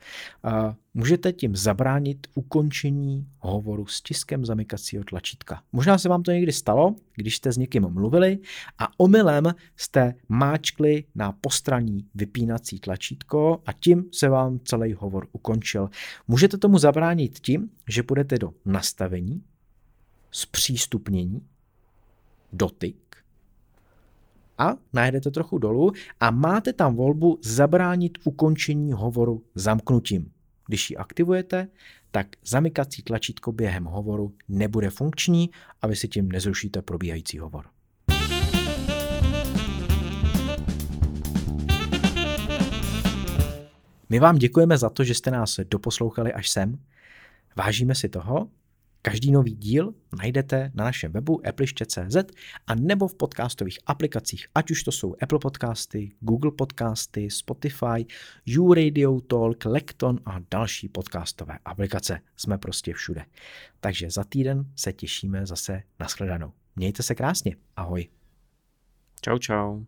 [0.94, 5.62] Můžete tím zabránit ukončení hovoru s tiskem zamykacího tlačítka.
[5.72, 8.38] Možná se vám to někdy stalo, když jste s někým mluvili
[8.78, 15.90] a omylem jste máčkli na postraní vypínací tlačítko a tím se vám celý hovor ukončil.
[16.28, 19.42] Můžete tomu zabránit tím, že půjdete do nastavení,
[20.30, 21.46] zpřístupnění,
[22.52, 23.11] dotyk,
[24.58, 30.30] a najdete trochu dolů a máte tam volbu zabránit ukončení hovoru zamknutím.
[30.68, 31.68] Když ji aktivujete,
[32.10, 35.50] tak zamykací tlačítko během hovoru nebude funkční
[35.82, 37.64] a vy si tím nezrušíte probíhající hovor.
[44.08, 46.78] My vám děkujeme za to, že jste nás doposlouchali až sem.
[47.56, 48.48] Vážíme si toho
[49.04, 52.16] Každý nový díl najdete na našem webu appliště.cz
[52.66, 58.06] a nebo v podcastových aplikacích, ať už to jsou Apple podcasty, Google podcasty, Spotify,
[58.46, 62.20] YouRadio Talk, Lekton a další podcastové aplikace.
[62.36, 63.24] Jsme prostě všude.
[63.80, 66.52] Takže za týden se těšíme zase na shledanou.
[66.76, 67.56] Mějte se krásně.
[67.76, 68.08] Ahoj.
[69.20, 69.84] Čau, čau.